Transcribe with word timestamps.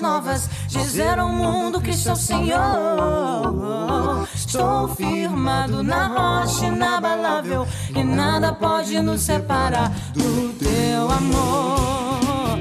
Novas, 0.00 0.48
dizer 0.68 1.18
ao 1.18 1.28
mundo 1.28 1.80
que 1.80 1.92
sou 1.92 2.16
Senhor. 2.16 2.58
Estou 4.34 4.88
firmado 4.88 5.82
na 5.82 6.06
rocha 6.06 6.66
inabalável 6.66 7.66
e 7.94 8.04
nada 8.04 8.52
pode 8.52 9.00
nos 9.00 9.22
separar 9.22 9.90
do 10.14 10.52
teu 10.58 11.10
amor. 11.10 12.60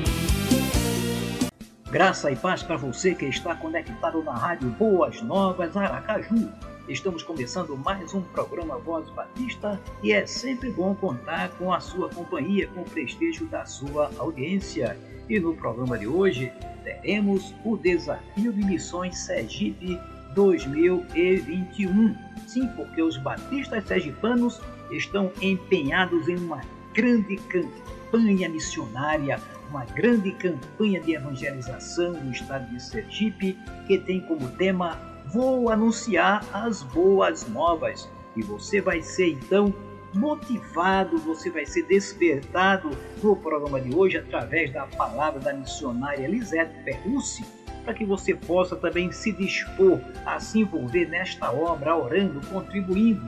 Graça 1.91 2.31
e 2.31 2.35
paz 2.35 2.61
para 2.61 2.77
você 2.77 3.15
que 3.15 3.25
está 3.25 3.55
conectado 3.55 4.23
na 4.23 4.33
rádio 4.33 4.69
Boas 4.69 5.21
Novas 5.21 5.75
Aracaju. 5.75 6.49
Estamos 6.87 7.21
começando 7.21 7.77
mais 7.77 8.13
um 8.15 8.21
programa 8.21 8.77
Voz 8.79 9.07
Batista 9.09 9.79
e 10.01 10.11
é 10.11 10.25
sempre 10.25 10.71
bom 10.71 10.95
contar 10.95 11.49
com 11.51 11.71
a 11.71 11.79
sua 11.79 12.09
companhia, 12.09 12.67
com 12.67 12.81
o 12.81 12.85
prestígio 12.85 13.45
da 13.47 13.65
sua 13.65 14.09
audiência. 14.17 14.97
E 15.29 15.39
no 15.39 15.53
programa 15.53 15.95
de 15.95 16.07
hoje 16.07 16.51
teremos 16.83 17.53
o 17.63 17.77
Desafio 17.77 18.51
de 18.51 18.65
Missões 18.65 19.15
Sergipe 19.15 19.99
2021. 20.33 22.15
Sim, 22.47 22.67
porque 22.75 22.99
os 22.99 23.15
batistas 23.17 23.85
sergipanos 23.85 24.59
estão 24.89 25.31
empenhados 25.39 26.27
em 26.27 26.35
uma 26.35 26.61
grande 26.95 27.35
campanha 27.35 28.49
missionária, 28.49 29.39
uma 29.69 29.85
grande 29.85 30.31
campanha 30.31 30.99
de 30.99 31.13
evangelização 31.13 32.13
no 32.13 32.31
estado 32.31 32.67
de 32.73 32.81
Sergipe, 32.81 33.55
que 33.85 33.99
tem 33.99 34.21
como 34.21 34.49
tema 34.53 34.97
Vou 35.27 35.69
anunciar 35.69 36.43
as 36.51 36.81
boas 36.81 37.47
novas. 37.49 38.09
E 38.35 38.41
você 38.41 38.81
vai 38.81 39.03
ser 39.03 39.27
então 39.27 39.71
motivado, 40.13 41.17
você 41.17 41.49
vai 41.49 41.65
ser 41.65 41.83
despertado 41.83 42.89
no 43.21 43.35
programa 43.35 43.79
de 43.79 43.95
hoje 43.95 44.17
através 44.17 44.71
da 44.71 44.85
palavra 44.85 45.39
da 45.39 45.53
missionária 45.53 46.27
Lisete 46.27 46.73
Perrucci, 46.83 47.45
para 47.83 47.93
que 47.93 48.05
você 48.05 48.35
possa 48.35 48.75
também 48.75 49.11
se 49.11 49.31
dispor 49.31 49.99
a 50.25 50.39
se 50.39 50.59
envolver 50.59 51.07
nesta 51.07 51.51
obra, 51.51 51.95
orando, 51.95 52.41
contribuindo, 52.47 53.27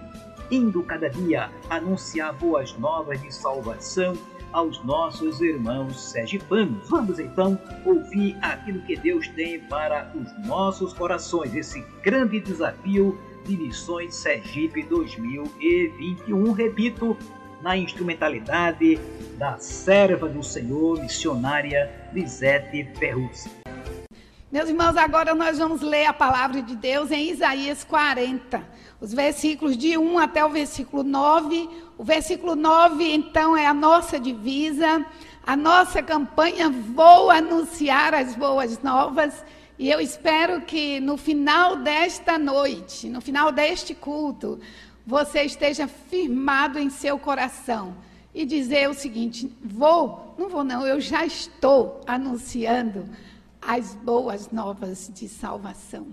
indo 0.49 0.83
cada 0.83 1.09
dia 1.09 1.49
anunciar 1.69 2.33
boas 2.33 2.77
novas 2.77 3.21
de 3.21 3.33
salvação 3.33 4.17
aos 4.51 4.83
nossos 4.83 5.39
irmãos 5.41 6.11
sergipanos. 6.11 6.89
Vamos 6.89 7.19
então 7.19 7.57
ouvir 7.85 8.37
aquilo 8.41 8.81
que 8.81 8.95
Deus 8.97 9.27
tem 9.29 9.59
para 9.59 10.11
os 10.13 10.47
nossos 10.47 10.93
corações, 10.93 11.55
esse 11.55 11.81
grande 12.03 12.39
desafio 12.39 13.17
de 13.29 13.30
Missões 13.49 14.15
Sergipe 14.15 14.83
2021. 14.83 16.51
Repito, 16.51 17.17
na 17.61 17.77
instrumentalidade 17.77 18.99
da 19.37 19.57
serva 19.57 20.27
do 20.27 20.43
Senhor, 20.43 20.99
missionária 20.99 22.09
Lisete 22.13 22.83
Perruzzi. 22.99 23.49
Meus 24.51 24.67
irmãos, 24.67 24.97
agora 24.97 25.33
nós 25.33 25.59
vamos 25.59 25.81
ler 25.81 26.07
a 26.07 26.13
palavra 26.13 26.61
de 26.61 26.75
Deus 26.75 27.09
em 27.09 27.29
Isaías 27.29 27.85
40, 27.85 28.61
os 28.99 29.13
versículos 29.13 29.77
de 29.77 29.97
1 29.97 30.19
até 30.19 30.43
o 30.43 30.49
versículo 30.49 31.03
9. 31.03 31.69
O 31.97 32.03
versículo 32.03 32.53
9, 32.53 33.13
então, 33.13 33.55
é 33.55 33.65
a 33.65 33.73
nossa 33.73 34.19
divisa, 34.19 35.05
a 35.47 35.55
nossa 35.55 36.03
campanha 36.03 36.69
Vou 36.69 37.31
anunciar 37.31 38.13
as 38.13 38.35
boas 38.35 38.81
novas. 38.83 39.41
E 39.81 39.89
eu 39.89 39.99
espero 39.99 40.61
que 40.61 40.99
no 40.99 41.17
final 41.17 41.75
desta 41.75 42.37
noite, 42.37 43.09
no 43.09 43.19
final 43.19 43.51
deste 43.51 43.95
culto, 43.95 44.59
você 45.03 45.41
esteja 45.41 45.87
firmado 45.87 46.77
em 46.77 46.91
seu 46.91 47.17
coração 47.17 47.95
e 48.31 48.45
dizer 48.45 48.87
o 48.87 48.93
seguinte: 48.93 49.51
vou, 49.59 50.35
não 50.37 50.49
vou 50.49 50.63
não, 50.63 50.85
eu 50.85 51.01
já 51.01 51.25
estou 51.25 51.99
anunciando 52.05 53.09
as 53.59 53.95
boas 53.95 54.51
novas 54.51 55.09
de 55.11 55.27
salvação. 55.27 56.09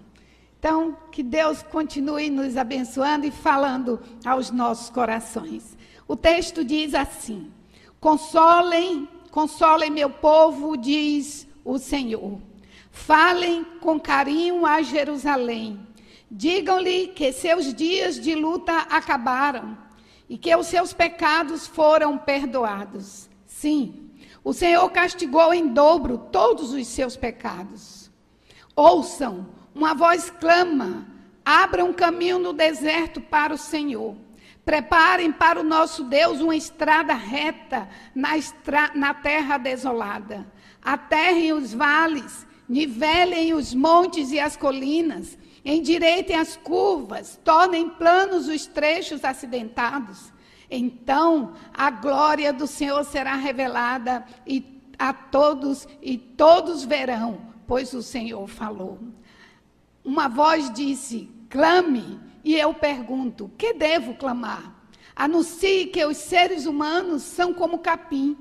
Então, 0.59 0.97
que 1.13 1.23
Deus 1.23 1.63
continue 1.63 2.31
nos 2.31 2.57
abençoando 2.57 3.27
e 3.27 3.31
falando 3.31 4.01
aos 4.25 4.51
nossos 4.51 4.89
corações. 4.89 5.77
O 6.09 6.17
texto 6.17 6.65
diz 6.65 6.95
assim: 6.95 7.53
Consolem, 8.01 9.07
consolem 9.31 9.91
meu 9.91 10.09
povo, 10.09 10.75
diz 10.75 11.47
o 11.63 11.77
Senhor. 11.77 12.48
Falem 13.07 13.65
com 13.81 13.99
carinho 13.99 14.67
a 14.67 14.83
Jerusalém. 14.83 15.81
Digam-lhe 16.31 17.07
que 17.07 17.33
seus 17.33 17.73
dias 17.73 18.21
de 18.21 18.35
luta 18.35 18.73
acabaram 18.91 19.79
e 20.29 20.37
que 20.37 20.55
os 20.55 20.67
seus 20.67 20.93
pecados 20.93 21.67
foram 21.67 22.19
perdoados. 22.19 23.31
Sim, 23.47 24.11
o 24.45 24.53
Senhor 24.53 24.91
castigou 24.91 25.55
em 25.55 25.69
dobro 25.69 26.19
todos 26.31 26.73
os 26.73 26.87
seus 26.89 27.17
pecados. 27.17 28.11
Ouçam, 28.77 29.47
uma 29.75 29.95
voz 29.95 30.29
clama: 30.29 31.07
abram 31.45 31.95
caminho 31.95 32.39
no 32.39 32.53
deserto 32.53 33.23
para 33.23 33.55
o 33.55 33.59
Senhor. 33.59 34.17
Preparem 34.67 35.33
para 35.33 35.61
o 35.61 35.65
nosso 35.65 36.05
Deus 36.05 36.41
uma 36.41 36.55
estrada 36.55 37.15
reta 37.15 37.89
na, 38.15 38.37
estra 38.37 38.91
na 38.95 39.15
terra 39.15 39.57
desolada. 39.57 40.47
Aterrem 40.83 41.55
os 41.55 41.73
vales 41.73 42.47
nivelem 42.69 43.55
os 43.55 43.73
montes 43.75 44.31
e 44.31 44.39
as 44.39 44.57
colinas, 44.57 45.39
endireitem 45.65 46.37
as 46.37 46.57
curvas, 46.57 47.39
tornem 47.43 47.89
planos 47.89 48.49
os 48.49 48.67
trechos 48.67 49.25
acidentados. 49.25 50.33
Então 50.71 51.55
a 51.73 51.91
glória 51.91 52.53
do 52.53 52.67
Senhor 52.67 53.05
será 53.05 53.35
revelada 53.35 54.25
e 54.47 54.65
a 54.99 55.13
todos 55.13 55.87
e 56.03 56.19
todos 56.19 56.85
verão, 56.85 57.41
pois 57.67 57.93
o 57.95 58.03
Senhor 58.03 58.47
falou. 58.47 58.99
Uma 60.05 60.29
voz 60.29 60.71
disse: 60.73 61.31
clame, 61.49 62.21
e 62.45 62.55
eu 62.55 62.75
pergunto: 62.75 63.51
que 63.57 63.73
devo 63.73 64.15
clamar? 64.15 64.75
Anuncie 65.17 65.87
que 65.87 66.05
os 66.05 66.17
seres 66.17 66.67
humanos 66.67 67.23
são 67.23 67.53
como 67.53 67.79
capim 67.79 68.37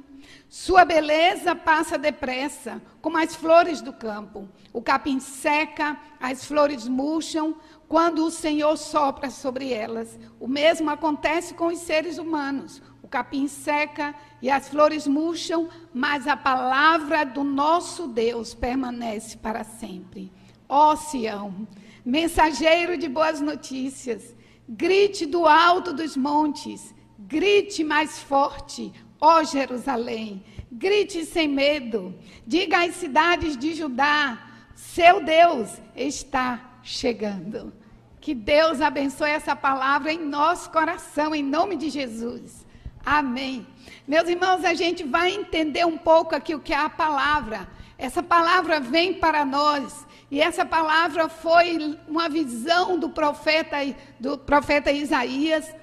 sua 0.49 0.85
beleza 0.85 1.53
passa 1.55 1.97
depressa, 1.97 2.81
como 3.01 3.17
as 3.17 3.35
flores 3.35 3.81
do 3.81 3.91
campo. 3.91 4.47
O 4.71 4.81
capim 4.81 5.19
seca, 5.19 5.97
as 6.21 6.45
flores 6.45 6.87
murcham, 6.87 7.55
quando 7.87 8.25
o 8.25 8.31
Senhor 8.31 8.77
sopra 8.77 9.29
sobre 9.29 9.73
elas. 9.73 10.17
O 10.39 10.47
mesmo 10.47 10.89
acontece 10.89 11.53
com 11.53 11.67
os 11.67 11.79
seres 11.79 12.17
humanos. 12.17 12.81
O 13.03 13.09
capim 13.09 13.47
seca 13.47 14.15
e 14.41 14.49
as 14.49 14.69
flores 14.69 15.05
murcham, 15.05 15.67
mas 15.93 16.27
a 16.27 16.37
palavra 16.37 17.25
do 17.25 17.43
nosso 17.43 18.07
Deus 18.07 18.53
permanece 18.53 19.37
para 19.37 19.65
sempre. 19.65 20.31
Ó 20.67 20.95
Sião, 20.95 21.67
mensageiro 22.05 22.97
de 22.97 23.07
boas 23.09 23.41
notícias, 23.41 24.35
grite 24.67 25.25
do 25.25 25.45
alto 25.45 25.93
dos 25.93 26.17
montes, 26.17 26.93
grite 27.17 27.83
mais 27.83 28.19
forte, 28.19 28.93
Ó 29.19 29.43
Jerusalém, 29.43 30.43
grite 30.71 31.25
sem 31.25 31.47
medo, 31.47 32.13
diga 32.45 32.85
às 32.85 32.95
cidades 32.95 33.57
de 33.57 33.73
Judá: 33.73 34.37
seu 34.75 35.23
Deus 35.23 35.69
está 35.95 36.79
chegando. 36.83 37.73
Que 38.21 38.35
Deus 38.35 38.81
abençoe 38.81 39.31
essa 39.31 39.55
palavra 39.55 40.11
em 40.11 40.19
nosso 40.19 40.69
coração, 40.69 41.33
em 41.33 41.43
nome 41.43 41.77
de 41.77 41.89
Jesus. 41.89 42.65
Amém. 43.05 43.65
Meus 44.05 44.27
irmãos, 44.27 44.65
a 44.65 44.73
gente 44.73 45.03
vai 45.03 45.31
entender 45.31 45.85
um 45.85 45.97
pouco 45.97 46.35
aqui 46.35 46.53
o 46.53 46.59
que 46.59 46.73
é 46.73 46.77
a 46.77 46.89
palavra. 46.89 47.67
Essa 47.97 48.21
palavra 48.21 48.79
vem 48.79 49.13
para 49.13 49.45
nós. 49.45 50.05
E 50.29 50.41
essa 50.41 50.65
palavra 50.65 51.29
foi 51.29 51.97
uma 52.07 52.27
visão 52.27 52.99
do 52.99 53.09
profeta, 53.09 53.77
do 54.19 54.37
profeta 54.37 54.91
Isaías 54.91 55.73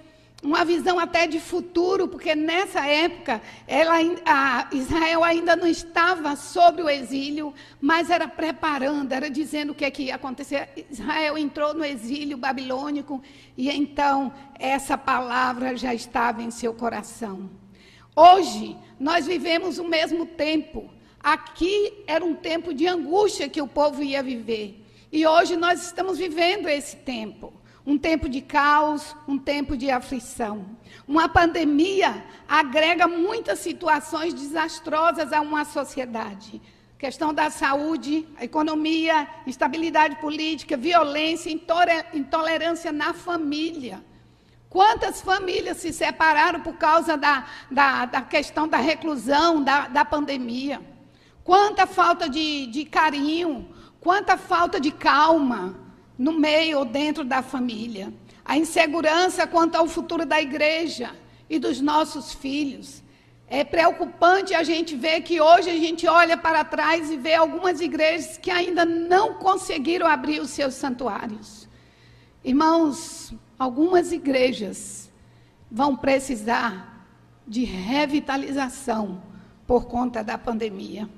uma 0.44 0.64
visão 0.64 0.99
até 0.99 1.26
de 1.26 1.41
futuro, 1.41 2.06
porque 2.06 2.35
nessa 2.35 2.87
época 2.87 3.41
ela, 3.67 3.96
Israel 4.73 5.25
ainda 5.25 5.56
não 5.56 5.67
estava 5.67 6.37
sobre 6.37 6.82
o 6.82 6.88
exílio, 6.88 7.55
mas 7.81 8.11
era 8.11 8.29
preparando, 8.29 9.12
era 9.12 9.31
dizendo 9.31 9.70
o 9.70 9.75
que, 9.75 9.85
é 9.85 9.91
que 9.91 10.05
ia 10.05 10.17
acontecer. 10.17 10.69
Israel 10.91 11.38
entrou 11.38 11.73
no 11.73 11.85
exílio 11.85 12.37
babilônico 12.37 13.23
e 13.56 13.70
então 13.70 14.32
essa 14.58 14.99
palavra 14.99 15.76
já 15.76 15.94
estava 15.94 16.43
em 16.43 16.50
seu 16.50 16.75
coração. 16.75 17.49
Hoje 18.14 18.76
nós 19.00 19.26
vivemos 19.26 19.79
o 19.79 19.85
mesmo 19.85 20.26
tempo. 20.26 20.93
Aqui 21.20 22.05
era 22.06 22.23
um 22.23 22.35
tempo 22.35 22.75
de 22.75 22.87
angústia 22.87 23.49
que 23.49 23.62
o 23.62 23.67
povo 23.67 24.02
ia 24.02 24.23
viver. 24.23 24.85
E 25.11 25.26
hoje 25.26 25.56
nós 25.56 25.82
estamos 25.82 26.19
vivendo 26.19 26.69
esse 26.69 26.96
tempo 26.96 27.52
um 27.86 27.98
tempo 27.98 28.28
de 28.28 28.40
caos, 28.40 29.14
um 29.28 29.38
tempo 29.38 29.76
de 29.76 29.90
aflição. 29.90 30.64
Uma 31.06 31.28
pandemia 31.28 32.25
agrega 32.48 33.06
muitas 33.06 33.58
situações 33.58 34.32
desastrosas 34.32 35.32
a 35.32 35.40
uma 35.40 35.64
sociedade. 35.64 36.62
Questão 36.98 37.34
da 37.34 37.50
saúde, 37.50 38.26
economia, 38.40 39.28
instabilidade 39.46 40.16
política, 40.16 40.76
violência, 40.76 41.50
intolerância 42.14 42.90
na 42.90 43.12
família. 43.12 44.02
Quantas 44.70 45.20
famílias 45.20 45.76
se 45.76 45.92
separaram 45.92 46.60
por 46.60 46.76
causa 46.76 47.16
da, 47.16 47.44
da, 47.70 48.06
da 48.06 48.22
questão 48.22 48.66
da 48.66 48.78
reclusão, 48.78 49.62
da, 49.62 49.88
da 49.88 50.04
pandemia? 50.04 50.81
Quanta 51.44 51.86
falta 51.86 52.31
de, 52.31 52.66
de 52.69 52.86
carinho, 52.86 53.69
quanta 54.00 54.38
falta 54.38 54.81
de 54.81 54.90
calma 54.90 55.83
no 56.19 56.32
meio 56.32 56.78
ou 56.78 56.84
dentro 56.84 57.25
da 57.25 57.43
família. 57.43 58.12
A 58.44 58.56
insegurança 58.56 59.46
quanto 59.46 59.76
ao 59.76 59.87
futuro 59.87 60.25
da 60.25 60.40
igreja 60.40 61.11
e 61.49 61.58
dos 61.58 61.81
nossos 61.81 62.32
filhos. 62.32 63.02
É 63.46 63.62
preocupante 63.62 64.55
a 64.55 64.62
gente 64.62 64.96
ver 64.96 65.20
que 65.20 65.40
hoje 65.40 65.70
a 65.70 65.76
gente 65.76 66.06
olha 66.06 66.37
para 66.37 66.64
trás 66.64 67.11
e 67.11 67.16
vê 67.16 67.34
algumas 67.34 67.81
igrejas 67.81 68.38
que 68.38 68.50
ainda 68.50 68.84
não 68.84 69.34
conseguiram 69.34 70.06
abrir 70.06 70.40
os 70.40 70.50
seus 70.50 70.75
santuários. 70.75 71.69
Irmãos, 72.43 73.34
algumas 73.58 74.12
igrejas 74.12 75.10
vão 75.70 75.96
precisar 75.96 77.06
de 77.46 77.64
revitalização 77.64 79.22
por 79.67 79.87
conta 79.87 80.22
da 80.22 80.38
pandemia. 80.38 81.08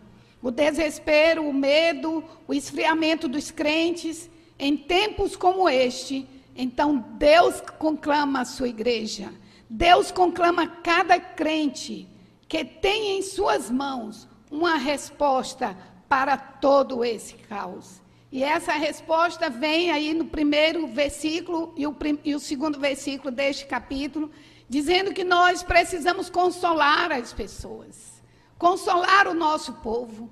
O 0.42 0.50
desespero, 0.50 1.48
o 1.48 1.52
medo, 1.52 2.22
o 2.46 2.54
esfriamento 2.54 3.28
dos 3.28 3.50
crentes 3.50 4.30
em 4.58 4.76
tempos 4.76 5.36
como 5.36 5.68
este, 5.68 6.26
então 6.54 7.04
Deus 7.18 7.60
conclama 7.78 8.40
a 8.40 8.44
sua 8.44 8.68
igreja. 8.68 9.32
Deus 9.68 10.10
conclama 10.10 10.66
cada 10.66 11.18
crente 11.18 12.08
que 12.48 12.64
tem 12.64 13.18
em 13.18 13.22
suas 13.22 13.70
mãos 13.70 14.28
uma 14.50 14.76
resposta 14.76 15.76
para 16.08 16.36
todo 16.36 17.04
esse 17.04 17.34
caos. 17.34 18.00
E 18.30 18.42
essa 18.42 18.72
resposta 18.72 19.48
vem 19.48 19.90
aí 19.90 20.12
no 20.12 20.26
primeiro 20.26 20.86
versículo 20.86 21.72
e 21.76 21.86
o, 21.86 21.96
e 22.24 22.34
o 22.34 22.40
segundo 22.40 22.78
versículo 22.78 23.30
deste 23.30 23.66
capítulo, 23.66 24.30
dizendo 24.68 25.12
que 25.12 25.24
nós 25.24 25.62
precisamos 25.62 26.28
consolar 26.28 27.12
as 27.12 27.32
pessoas, 27.32 28.22
consolar 28.58 29.28
o 29.28 29.34
nosso 29.34 29.74
povo. 29.74 30.30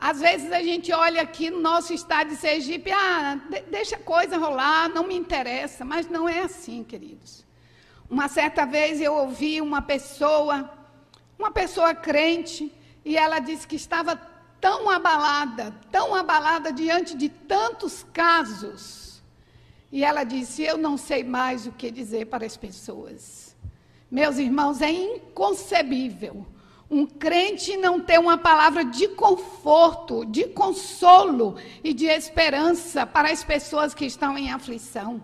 Às 0.00 0.20
vezes 0.20 0.52
a 0.52 0.62
gente 0.62 0.92
olha 0.92 1.20
aqui 1.22 1.50
no 1.50 1.60
nosso 1.60 1.92
estado 1.92 2.28
de 2.30 2.36
Sergipe, 2.36 2.92
ah, 2.92 3.40
deixa 3.68 3.96
a 3.96 3.98
coisa 3.98 4.38
rolar, 4.38 4.88
não 4.88 5.04
me 5.04 5.16
interessa, 5.16 5.84
mas 5.84 6.08
não 6.08 6.28
é 6.28 6.40
assim, 6.40 6.84
queridos. 6.84 7.44
Uma 8.08 8.28
certa 8.28 8.64
vez 8.64 9.00
eu 9.00 9.12
ouvi 9.14 9.60
uma 9.60 9.82
pessoa, 9.82 10.70
uma 11.36 11.50
pessoa 11.50 11.94
crente, 11.94 12.72
e 13.04 13.16
ela 13.16 13.40
disse 13.40 13.66
que 13.66 13.74
estava 13.74 14.14
tão 14.60 14.88
abalada, 14.88 15.74
tão 15.90 16.14
abalada 16.14 16.72
diante 16.72 17.16
de 17.16 17.28
tantos 17.28 18.06
casos. 18.12 19.20
E 19.90 20.04
ela 20.04 20.22
disse: 20.22 20.62
Eu 20.62 20.78
não 20.78 20.96
sei 20.96 21.24
mais 21.24 21.66
o 21.66 21.72
que 21.72 21.90
dizer 21.90 22.26
para 22.26 22.46
as 22.46 22.56
pessoas. 22.56 23.56
Meus 24.10 24.38
irmãos, 24.38 24.80
é 24.80 24.90
inconcebível 24.90 26.46
um 26.90 27.06
crente 27.06 27.76
não 27.76 28.00
tem 28.00 28.18
uma 28.18 28.38
palavra 28.38 28.82
de 28.82 29.08
conforto, 29.08 30.24
de 30.24 30.44
consolo 30.44 31.56
e 31.84 31.92
de 31.92 32.06
esperança 32.06 33.04
para 33.04 33.30
as 33.30 33.44
pessoas 33.44 33.92
que 33.92 34.06
estão 34.06 34.38
em 34.38 34.50
aflição. 34.50 35.22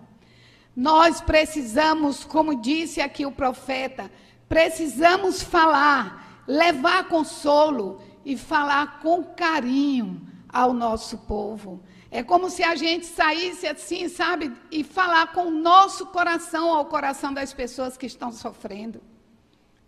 Nós 0.75 1.21
precisamos, 1.21 2.23
como 2.23 2.61
disse 2.61 3.01
aqui 3.01 3.25
o 3.25 3.31
profeta, 3.31 4.11
precisamos 4.47 5.41
falar, 5.41 6.43
levar 6.47 7.07
consolo 7.07 7.99
e 8.23 8.37
falar 8.37 8.99
com 8.99 9.23
carinho 9.23 10.21
ao 10.47 10.71
nosso 10.71 11.17
povo. 11.19 11.81
É 12.11 12.21
como 12.21 12.49
se 12.49 12.63
a 12.63 12.75
gente 12.75 13.07
saísse 13.07 13.65
assim, 13.65 14.07
sabe, 14.07 14.53
e 14.69 14.83
falar 14.83 15.33
com 15.33 15.47
o 15.47 15.51
nosso 15.51 16.05
coração 16.07 16.69
ao 16.69 16.85
coração 16.85 17.33
das 17.33 17.53
pessoas 17.53 17.97
que 17.97 18.05
estão 18.05 18.31
sofrendo. 18.31 19.01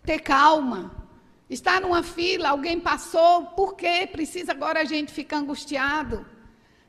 Ter 0.03 0.19
calma 0.19 1.06
Está 1.49 1.79
numa 1.79 2.03
fila, 2.03 2.49
alguém 2.49 2.79
passou, 2.79 3.45
por 3.47 3.75
que 3.75 4.05
precisa 4.07 4.51
agora 4.51 4.81
a 4.81 4.83
gente 4.83 5.13
ficar 5.13 5.37
angustiado? 5.37 6.25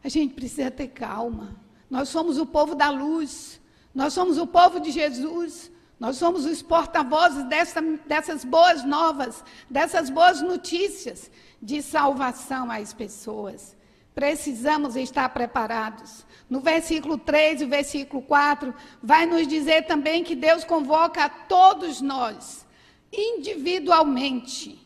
A 0.03 0.09
gente 0.09 0.35
precisa 0.35 0.71
ter 0.71 0.89
calma. 0.89 1.57
Nós 1.89 2.09
somos 2.09 2.39
o 2.39 2.47
povo 2.47 2.75
da 2.75 2.91
luz, 2.91 3.61
nós 3.95 4.13
somos 4.13 4.37
o 4.37 4.47
povo 4.47 4.81
de 4.81 4.91
Jesus, 4.91 5.71
nós 5.99 6.17
somos 6.17 6.45
os 6.45 6.61
porta-vozes 6.61 7.45
dessa, 7.45 7.81
dessas 7.81 8.45
boas 8.45 8.85
novas, 8.85 9.45
dessas 9.71 10.11
boas 10.11 10.43
notícias 10.43 11.31
de 11.63 11.81
salvação 11.81 12.69
às 12.69 12.93
pessoas. 12.93 13.77
Precisamos 14.13 14.97
estar 14.97 15.29
preparados. 15.29 16.27
No 16.51 16.61
versículo 16.61 17.17
3 17.17 17.63
e 17.63 17.67
versículo 17.67 18.23
4, 18.23 18.75
vai 19.01 19.25
nos 19.25 19.47
dizer 19.47 19.87
também 19.87 20.25
que 20.25 20.35
Deus 20.35 20.65
convoca 20.65 21.25
a 21.25 21.29
todos 21.29 22.01
nós 22.01 22.67
individualmente, 23.13 24.79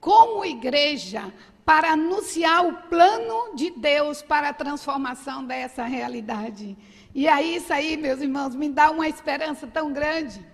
como 0.00 0.44
igreja, 0.44 1.32
para 1.64 1.92
anunciar 1.92 2.66
o 2.66 2.74
plano 2.88 3.54
de 3.54 3.70
Deus 3.70 4.20
para 4.20 4.48
a 4.48 4.52
transformação 4.52 5.44
dessa 5.44 5.84
realidade. 5.84 6.76
E 7.14 7.28
aí, 7.28 7.56
isso 7.56 7.72
aí, 7.72 7.96
meus 7.96 8.20
irmãos, 8.20 8.54
me 8.54 8.68
dá 8.68 8.90
uma 8.90 9.08
esperança 9.08 9.66
tão 9.66 9.92
grande. 9.92 10.44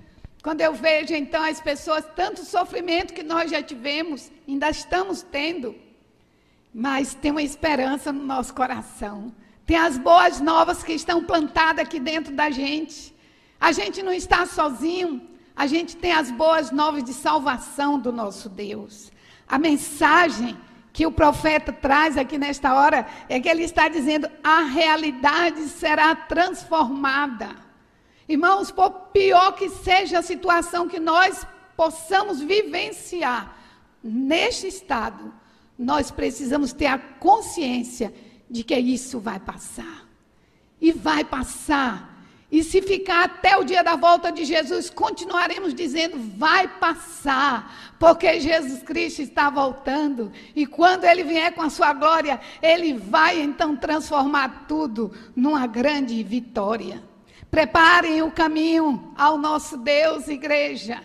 Quando 0.42 0.60
eu 0.60 0.74
vejo, 0.74 1.14
então, 1.14 1.42
as 1.42 1.60
pessoas, 1.60 2.04
tanto 2.14 2.44
sofrimento 2.44 3.14
que 3.14 3.22
nós 3.22 3.50
já 3.50 3.62
tivemos, 3.62 4.30
ainda 4.46 4.70
estamos 4.70 5.22
tendo, 5.22 5.74
mas 6.72 7.14
tem 7.14 7.30
uma 7.30 7.42
esperança 7.42 8.12
no 8.12 8.24
nosso 8.24 8.54
coração. 8.54 9.32
Tem 9.66 9.76
as 9.76 9.98
boas 9.98 10.40
novas 10.40 10.82
que 10.82 10.92
estão 10.92 11.22
plantadas 11.24 11.84
aqui 11.84 12.00
dentro 12.00 12.32
da 12.32 12.50
gente. 12.50 13.14
A 13.60 13.72
gente 13.72 14.02
não 14.02 14.12
está 14.12 14.46
sozinho, 14.46 15.27
a 15.58 15.66
gente 15.66 15.96
tem 15.96 16.12
as 16.12 16.30
boas 16.30 16.70
novas 16.70 17.02
de 17.02 17.12
salvação 17.12 17.98
do 17.98 18.12
nosso 18.12 18.48
Deus. 18.48 19.10
A 19.48 19.58
mensagem 19.58 20.56
que 20.92 21.04
o 21.04 21.10
profeta 21.10 21.72
traz 21.72 22.16
aqui 22.16 22.38
nesta 22.38 22.72
hora 22.74 23.04
é 23.28 23.40
que 23.40 23.48
ele 23.48 23.64
está 23.64 23.88
dizendo: 23.88 24.30
a 24.40 24.60
realidade 24.60 25.62
será 25.64 26.14
transformada. 26.14 27.56
Irmãos, 28.28 28.70
por 28.70 28.90
pior 29.12 29.50
que 29.56 29.68
seja 29.68 30.20
a 30.20 30.22
situação 30.22 30.86
que 30.86 31.00
nós 31.00 31.44
possamos 31.76 32.40
vivenciar 32.40 33.56
neste 34.00 34.68
estado, 34.68 35.34
nós 35.76 36.12
precisamos 36.12 36.72
ter 36.72 36.86
a 36.86 36.98
consciência 36.98 38.14
de 38.48 38.62
que 38.62 38.78
isso 38.78 39.18
vai 39.18 39.40
passar. 39.40 40.06
E 40.80 40.92
vai 40.92 41.24
passar 41.24 42.16
e 42.50 42.64
se 42.64 42.80
ficar 42.80 43.24
até 43.24 43.58
o 43.58 43.64
dia 43.64 43.84
da 43.84 43.94
volta 43.94 44.32
de 44.32 44.42
Jesus, 44.44 44.88
continuaremos 44.88 45.74
dizendo: 45.74 46.18
vai 46.38 46.66
passar, 46.66 47.94
porque 47.98 48.40
Jesus 48.40 48.82
Cristo 48.82 49.20
está 49.20 49.50
voltando. 49.50 50.32
E 50.56 50.66
quando 50.66 51.04
ele 51.04 51.22
vier 51.24 51.52
com 51.52 51.60
a 51.60 51.68
sua 51.68 51.92
glória, 51.92 52.40
ele 52.62 52.94
vai 52.94 53.38
então 53.38 53.76
transformar 53.76 54.64
tudo 54.66 55.12
numa 55.36 55.66
grande 55.66 56.22
vitória. 56.22 57.02
Preparem 57.50 58.22
o 58.22 58.30
caminho 58.30 59.12
ao 59.16 59.36
nosso 59.36 59.76
Deus, 59.76 60.26
igreja. 60.26 61.02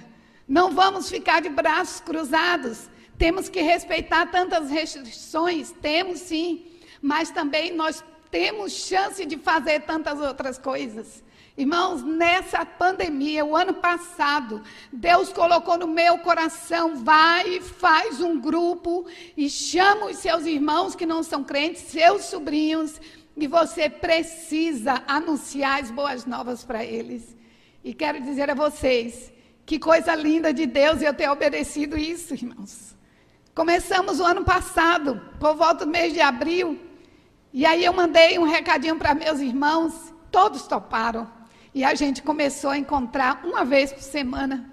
Não 0.48 0.72
vamos 0.72 1.10
ficar 1.10 1.42
de 1.42 1.50
braços 1.50 2.00
cruzados. 2.00 2.90
Temos 3.18 3.50
que 3.50 3.62
respeitar 3.62 4.28
tantas 4.28 4.70
restrições, 4.70 5.72
temos 5.82 6.20
sim, 6.20 6.66
mas 7.02 7.30
também 7.32 7.74
nós 7.76 8.04
temos 8.32 8.72
chance 8.72 9.26
de 9.26 9.38
fazer 9.38 9.82
tantas 9.82 10.20
outras 10.20 10.58
coisas. 10.58 11.24
Irmãos, 11.56 12.02
nessa 12.02 12.66
pandemia, 12.66 13.46
o 13.46 13.56
ano 13.56 13.76
passado, 13.76 14.64
Deus 14.92 15.32
colocou 15.32 15.78
no 15.78 15.88
meu 15.88 16.18
coração: 16.20 16.96
vai 16.96 17.58
e 17.58 17.62
faz 17.62 18.20
um 18.22 18.40
grupo 18.40 19.06
e 19.38 19.48
chama 19.48 20.08
os 20.08 20.18
seus 20.18 20.46
irmãos 20.48 20.96
que 20.96 21.06
não 21.06 21.22
são 21.22 21.44
crentes, 21.44 21.84
seus 21.84 22.24
sobrinhos, 22.24 23.00
e 23.38 23.46
você 23.46 23.88
precisa 23.88 25.04
anunciar 25.08 25.80
as 25.80 25.92
boas 25.92 26.26
novas 26.26 26.64
para 26.64 26.84
eles. 26.84 27.38
E 27.84 27.94
quero 27.94 28.20
dizer 28.20 28.50
a 28.50 28.56
vocês 28.56 29.32
que 29.64 29.78
coisa 29.78 30.16
linda 30.16 30.52
de 30.52 30.66
Deus 30.66 31.04
eu 31.04 31.14
ter 31.14 31.30
obedecido 31.30 31.96
isso, 31.96 32.34
irmãos. 32.34 32.96
Começamos 33.54 34.20
o 34.20 34.26
ano 34.26 34.44
passado, 34.44 35.22
por 35.40 35.56
volta 35.56 35.86
do 35.86 35.92
mês 35.92 36.14
de 36.14 36.20
abril, 36.20 36.80
e 37.54 37.64
aí 37.64 37.86
eu 37.86 37.94
mandei 37.94 38.40
um 38.40 38.44
recadinho 38.44 38.98
para 38.98 39.14
meus 39.14 39.40
irmãos, 39.40 40.12
todos 40.32 40.66
toparam. 40.66 41.43
E 41.74 41.84
a 41.84 41.96
gente 41.96 42.22
começou 42.22 42.70
a 42.70 42.78
encontrar 42.78 43.42
uma 43.44 43.66
vez 43.66 43.92
por 43.92 44.02
semana 44.02 44.70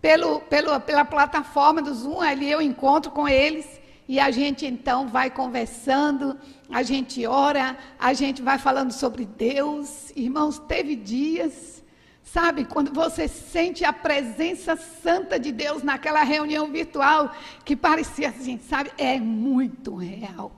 pelo, 0.00 0.40
pelo, 0.40 0.80
pela 0.80 1.04
plataforma 1.04 1.82
do 1.82 1.94
Zoom, 1.94 2.20
ali 2.20 2.50
eu 2.50 2.60
encontro 2.60 3.10
com 3.12 3.28
eles 3.28 3.80
e 4.08 4.18
a 4.18 4.30
gente 4.30 4.66
então 4.66 5.06
vai 5.06 5.30
conversando, 5.30 6.36
a 6.68 6.82
gente 6.82 7.24
ora, 7.26 7.78
a 7.98 8.12
gente 8.12 8.42
vai 8.42 8.58
falando 8.58 8.92
sobre 8.92 9.24
Deus. 9.24 10.10
Irmãos, 10.16 10.58
teve 10.58 10.96
dias, 10.96 11.84
sabe, 12.24 12.64
quando 12.64 12.92
você 12.92 13.28
sente 13.28 13.84
a 13.84 13.92
presença 13.92 14.74
santa 14.74 15.38
de 15.38 15.52
Deus 15.52 15.84
naquela 15.84 16.24
reunião 16.24 16.72
virtual, 16.72 17.32
que 17.64 17.76
parecia 17.76 18.30
assim, 18.30 18.58
sabe, 18.58 18.90
é 18.98 19.20
muito 19.20 19.94
real. 19.94 20.50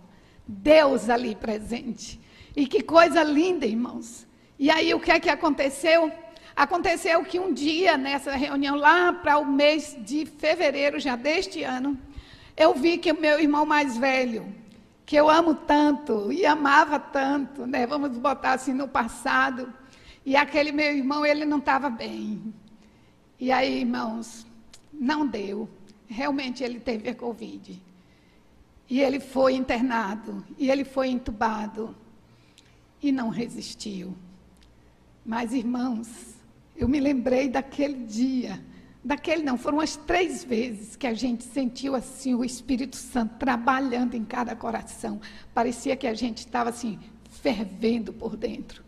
Deus 0.46 1.10
ali 1.10 1.34
presente. 1.34 2.18
E 2.56 2.66
que 2.66 2.82
coisa 2.82 3.22
linda, 3.22 3.66
irmãos. 3.66 4.26
E 4.58 4.70
aí 4.70 4.94
o 4.94 5.00
que 5.00 5.10
é 5.10 5.20
que 5.20 5.30
aconteceu? 5.30 6.12
Aconteceu 6.54 7.24
que 7.24 7.40
um 7.40 7.52
dia, 7.52 7.96
nessa 7.96 8.36
reunião, 8.36 8.76
lá 8.76 9.12
para 9.12 9.38
o 9.38 9.46
mês 9.46 9.96
de 10.00 10.26
fevereiro 10.26 11.00
já 11.00 11.16
deste 11.16 11.62
ano, 11.62 11.98
eu 12.56 12.74
vi 12.74 12.98
que 12.98 13.10
o 13.10 13.20
meu 13.20 13.40
irmão 13.40 13.64
mais 13.64 13.96
velho, 13.96 14.54
que 15.06 15.16
eu 15.16 15.30
amo 15.30 15.54
tanto 15.54 16.30
e 16.32 16.44
amava 16.44 16.98
tanto, 16.98 17.66
né? 17.66 17.86
Vamos 17.86 18.16
botar 18.18 18.52
assim 18.52 18.74
no 18.74 18.86
passado, 18.86 19.72
e 20.24 20.36
aquele 20.36 20.70
meu 20.70 20.94
irmão, 20.94 21.26
ele 21.26 21.44
não 21.44 21.58
estava 21.58 21.90
bem. 21.90 22.54
E 23.40 23.50
aí, 23.50 23.80
irmãos, 23.80 24.46
não 24.92 25.26
deu. 25.26 25.68
Realmente 26.06 26.62
ele 26.62 26.78
teve 26.78 27.08
a 27.08 27.14
Covid. 27.14 27.82
E 28.88 29.00
ele 29.00 29.18
foi 29.18 29.54
internado, 29.54 30.44
e 30.58 30.70
ele 30.70 30.84
foi 30.84 31.08
entubado, 31.08 31.96
e 33.02 33.10
não 33.10 33.30
resistiu. 33.30 34.14
Mas, 35.24 35.52
irmãos, 35.52 36.08
eu 36.76 36.88
me 36.88 36.98
lembrei 36.98 37.48
daquele 37.48 38.04
dia, 38.04 38.60
daquele 39.04 39.42
não, 39.42 39.56
foram 39.56 39.78
as 39.78 39.96
três 39.96 40.42
vezes 40.42 40.96
que 40.96 41.06
a 41.06 41.14
gente 41.14 41.44
sentiu 41.44 41.94
assim 41.94 42.34
o 42.34 42.44
Espírito 42.44 42.96
Santo 42.96 43.36
trabalhando 43.38 44.14
em 44.14 44.24
cada 44.24 44.56
coração. 44.56 45.20
Parecia 45.54 45.96
que 45.96 46.06
a 46.06 46.14
gente 46.14 46.38
estava 46.38 46.70
assim, 46.70 46.98
fervendo 47.30 48.12
por 48.12 48.36
dentro. 48.36 48.82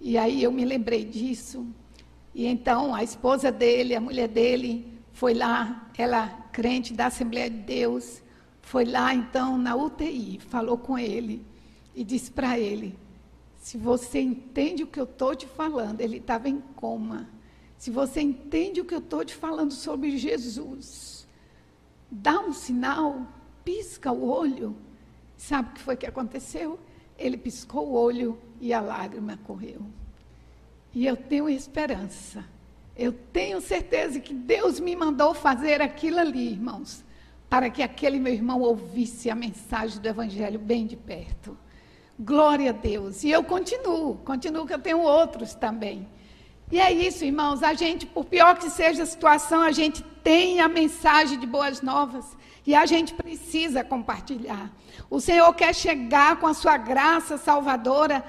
E 0.00 0.18
aí 0.18 0.42
eu 0.42 0.52
me 0.52 0.64
lembrei 0.64 1.04
disso. 1.04 1.66
E 2.34 2.46
então 2.46 2.94
a 2.94 3.02
esposa 3.02 3.50
dele, 3.50 3.94
a 3.94 4.00
mulher 4.00 4.28
dele, 4.28 5.00
foi 5.12 5.34
lá, 5.34 5.90
ela 5.96 6.28
crente 6.52 6.92
da 6.92 7.06
Assembleia 7.06 7.50
de 7.50 7.58
Deus, 7.58 8.22
foi 8.62 8.84
lá 8.84 9.14
então 9.14 9.58
na 9.58 9.74
UTI, 9.74 10.38
falou 10.48 10.78
com 10.78 10.98
ele 10.98 11.42
e 11.94 12.04
disse 12.04 12.30
para 12.30 12.58
ele: 12.58 12.96
se 13.60 13.76
você 13.78 14.18
entende 14.18 14.82
o 14.82 14.86
que 14.86 14.98
eu 14.98 15.04
estou 15.04 15.36
te 15.36 15.46
falando, 15.46 16.00
ele 16.00 16.16
estava 16.16 16.48
em 16.48 16.60
coma. 16.74 17.28
Se 17.76 17.90
você 17.90 18.20
entende 18.20 18.80
o 18.80 18.84
que 18.84 18.94
eu 18.94 18.98
estou 18.98 19.24
te 19.24 19.34
falando 19.34 19.72
sobre 19.72 20.16
Jesus, 20.16 21.28
dá 22.10 22.40
um 22.40 22.52
sinal, 22.52 23.24
pisca 23.64 24.10
o 24.10 24.28
olho. 24.28 24.74
Sabe 25.36 25.68
o 25.70 25.72
que 25.74 25.80
foi 25.80 25.96
que 25.96 26.06
aconteceu? 26.06 26.80
Ele 27.16 27.36
piscou 27.36 27.88
o 27.88 27.92
olho 27.92 28.36
e 28.60 28.72
a 28.72 28.80
lágrima 28.80 29.38
correu. 29.44 29.82
E 30.92 31.06
eu 31.06 31.16
tenho 31.16 31.48
esperança. 31.48 32.44
Eu 32.96 33.12
tenho 33.12 33.60
certeza 33.60 34.18
que 34.18 34.34
Deus 34.34 34.80
me 34.80 34.96
mandou 34.96 35.34
fazer 35.34 35.80
aquilo 35.80 36.18
ali, 36.18 36.48
irmãos 36.48 37.04
para 37.50 37.68
que 37.68 37.82
aquele 37.82 38.20
meu 38.20 38.32
irmão 38.32 38.60
ouvisse 38.60 39.28
a 39.28 39.34
mensagem 39.34 40.00
do 40.00 40.06
Evangelho 40.06 40.56
bem 40.56 40.86
de 40.86 40.96
perto. 40.96 41.58
Glória 42.22 42.68
a 42.68 42.72
Deus. 42.74 43.24
E 43.24 43.30
eu 43.30 43.42
continuo, 43.42 44.16
continuo 44.16 44.66
que 44.66 44.74
eu 44.74 44.78
tenho 44.78 45.00
outros 45.00 45.54
também. 45.54 46.06
E 46.70 46.78
é 46.78 46.92
isso, 46.92 47.24
irmãos, 47.24 47.62
a 47.62 47.72
gente, 47.72 48.04
por 48.04 48.26
pior 48.26 48.58
que 48.58 48.68
seja 48.68 49.04
a 49.04 49.06
situação, 49.06 49.62
a 49.62 49.72
gente 49.72 50.02
tem 50.22 50.60
a 50.60 50.68
mensagem 50.68 51.38
de 51.38 51.46
boas 51.46 51.80
novas 51.80 52.36
e 52.66 52.74
a 52.74 52.84
gente 52.84 53.14
precisa 53.14 53.82
compartilhar. 53.82 54.70
O 55.08 55.18
Senhor 55.18 55.50
quer 55.54 55.74
chegar 55.74 56.36
com 56.36 56.46
a 56.46 56.52
sua 56.52 56.76
graça 56.76 57.38
salvadora 57.38 58.22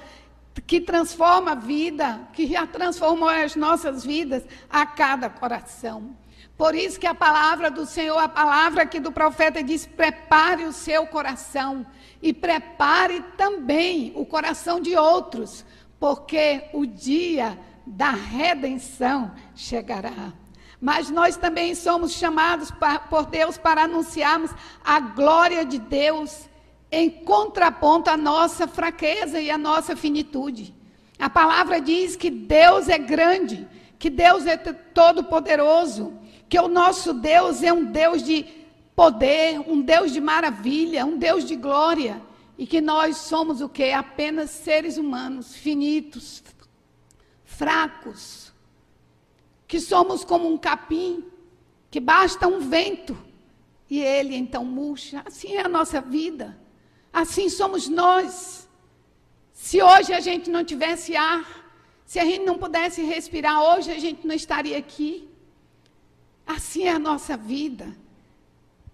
que 0.66 0.80
transforma 0.80 1.52
a 1.52 1.56
vida, 1.56 2.22
que 2.32 2.48
já 2.48 2.66
transformou 2.66 3.28
as 3.28 3.58
nossas 3.58 4.06
vidas 4.06 4.42
a 4.70 4.86
cada 4.86 5.30
coração. 5.30 6.16
Por 6.58 6.76
isso 6.76 6.98
que 6.98 7.08
a 7.08 7.14
palavra 7.14 7.70
do 7.70 7.86
Senhor, 7.86 8.18
a 8.18 8.30
palavra 8.30 8.84
aqui 8.84 9.02
do 9.02 9.12
profeta 9.12 9.62
diz: 9.62 9.86
prepare 9.86 10.64
o 10.64 10.72
seu 10.72 11.06
coração 11.08 11.86
e 12.22 12.34
prepare 12.34 13.22
também 13.36 14.12
o 14.16 14.26
coração 14.26 14.80
de 14.80 14.96
outros, 14.96 15.66
porque 16.00 16.64
o 16.74 16.86
dia 16.86 17.58
da 17.86 18.12
redenção 18.12 19.32
chegará. 19.56 20.34
Mas 20.80 21.10
nós 21.10 21.38
também 21.38 21.76
somos 21.76 22.14
chamados 22.14 22.72
por 23.10 23.26
Deus 23.26 23.58
para 23.58 23.84
anunciarmos 23.84 24.52
a 24.84 25.00
glória 25.00 25.64
de 25.64 25.78
Deus 25.78 26.50
em 26.92 27.10
contraponto 27.10 28.10
à 28.10 28.18
nossa 28.18 28.68
fraqueza 28.68 29.40
e 29.40 29.50
à 29.50 29.58
nossa 29.58 29.96
finitude. 29.96 30.74
A 31.18 31.30
palavra 31.30 31.80
diz 31.80 32.16
que 32.16 32.30
Deus 32.30 32.90
é 32.90 32.98
grande, 32.98 33.68
que 33.98 34.10
Deus 34.10 34.46
é 34.48 34.58
todo-poderoso, 34.58 36.14
que 36.50 36.60
o 36.60 36.68
nosso 36.68 37.14
Deus 37.14 37.62
é 37.62 37.72
um 37.72 37.86
Deus 37.86 38.24
de 38.24 38.61
poder, 38.96 39.60
um 39.60 39.82
Deus 39.82 40.12
de 40.12 40.22
maravilha, 40.22 41.06
um 41.06 41.18
Deus 41.18 41.46
de 41.46 41.56
glória, 41.56 42.22
e 42.58 42.68
que 42.68 42.82
nós 42.82 43.18
somos 43.18 43.62
o 43.62 43.70
que? 43.70 43.92
Apenas 43.92 44.50
seres 44.50 44.98
humanos, 44.98 45.56
finitos, 45.56 46.44
fracos, 47.44 48.54
que 49.68 49.80
somos 49.80 50.24
como 50.24 50.52
um 50.52 50.58
capim, 50.58 51.24
que 51.90 52.00
basta 52.00 52.48
um 52.48 52.60
vento 52.60 53.18
e 53.90 54.00
ele 54.00 54.36
então 54.36 54.64
murcha. 54.64 55.22
Assim 55.26 55.56
é 55.56 55.62
a 55.62 55.68
nossa 55.68 56.00
vida, 56.02 56.58
assim 57.12 57.50
somos 57.50 57.88
nós. 57.88 58.68
Se 59.54 59.82
hoje 59.82 60.14
a 60.14 60.20
gente 60.20 60.50
não 60.50 60.64
tivesse 60.64 61.16
ar, 61.16 61.62
se 62.06 62.20
a 62.20 62.26
gente 62.26 62.44
não 62.44 62.58
pudesse 62.58 63.02
respirar, 63.04 63.62
hoje 63.62 63.92
a 63.92 64.00
gente 64.00 64.26
não 64.28 64.36
estaria 64.36 64.78
aqui. 64.78 65.30
Assim 66.46 66.84
é 66.84 66.92
a 66.92 67.00
nossa 67.00 67.38
vida. 67.38 67.96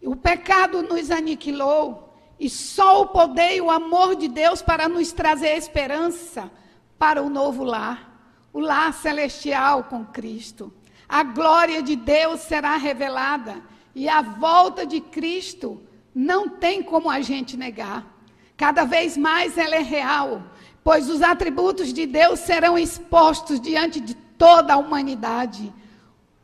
O 0.07 0.15
pecado 0.15 0.81
nos 0.81 1.11
aniquilou 1.11 2.13
e 2.39 2.49
só 2.49 3.01
o 3.01 3.07
poder 3.07 3.57
e 3.57 3.61
o 3.61 3.69
amor 3.69 4.15
de 4.15 4.29
Deus 4.29 4.61
para 4.61 4.87
nos 4.87 5.11
trazer 5.11 5.57
esperança 5.57 6.49
para 6.97 7.21
o 7.21 7.29
novo 7.29 7.65
lar, 7.65 8.17
o 8.53 8.61
lar 8.61 8.93
celestial 8.93 9.83
com 9.83 10.05
Cristo. 10.05 10.71
A 11.09 11.23
glória 11.23 11.83
de 11.83 11.97
Deus 11.97 12.39
será 12.39 12.77
revelada 12.77 13.61
e 13.93 14.07
a 14.07 14.21
volta 14.21 14.85
de 14.85 15.01
Cristo 15.01 15.81
não 16.15 16.47
tem 16.47 16.81
como 16.81 17.09
a 17.09 17.19
gente 17.19 17.57
negar. 17.57 18.07
Cada 18.55 18.85
vez 18.85 19.17
mais 19.17 19.57
ela 19.57 19.75
é 19.75 19.81
real, 19.81 20.41
pois 20.85 21.09
os 21.09 21.21
atributos 21.21 21.91
de 21.91 22.05
Deus 22.05 22.39
serão 22.39 22.77
expostos 22.77 23.59
diante 23.59 23.99
de 23.99 24.13
toda 24.15 24.75
a 24.75 24.77
humanidade 24.77 25.73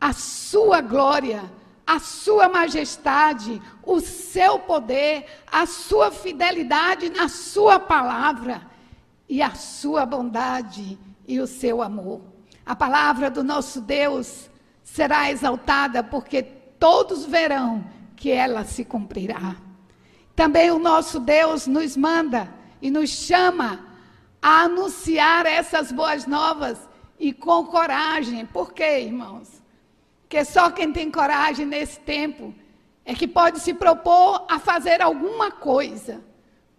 a 0.01 0.11
sua 0.11 0.81
glória, 0.81 1.49
a 1.85 1.99
sua 1.99 2.47
majestade, 2.47 3.61
o 3.83 3.99
seu 3.99 4.59
poder, 4.59 5.25
a 5.51 5.65
sua 5.65 6.11
fidelidade 6.11 7.09
na 7.09 7.27
sua 7.27 7.79
palavra 7.79 8.61
e 9.27 9.41
a 9.41 9.53
sua 9.53 10.05
bondade 10.05 10.97
e 11.27 11.39
o 11.39 11.47
seu 11.47 11.81
amor. 11.81 12.21
A 12.65 12.75
palavra 12.75 13.29
do 13.29 13.43
nosso 13.43 13.81
Deus 13.81 14.49
será 14.83 15.29
exaltada 15.29 16.03
porque 16.03 16.41
todos 16.43 17.25
verão 17.25 17.83
que 18.15 18.31
ela 18.31 18.63
se 18.63 18.85
cumprirá. 18.85 19.55
Também 20.35 20.71
o 20.71 20.79
nosso 20.79 21.19
Deus 21.19 21.67
nos 21.67 21.97
manda 21.97 22.53
e 22.81 22.89
nos 22.89 23.09
chama 23.09 23.85
a 24.41 24.63
anunciar 24.63 25.45
essas 25.45 25.91
boas 25.91 26.25
novas 26.25 26.77
e 27.19 27.31
com 27.31 27.65
coragem. 27.65 28.45
Por 28.45 28.73
quê, 28.73 29.01
irmãos? 29.01 29.52
Que 30.33 30.43
só 30.43 30.71
quem 30.71 30.91
tem 30.91 31.11
coragem 31.11 31.63
nesse 31.63 31.99
tempo 31.99 32.55
é 33.05 33.13
que 33.13 33.27
pode 33.27 33.59
se 33.59 33.71
propor 33.71 34.47
a 34.49 34.57
fazer 34.57 34.99
alguma 34.99 35.51
coisa 35.51 36.23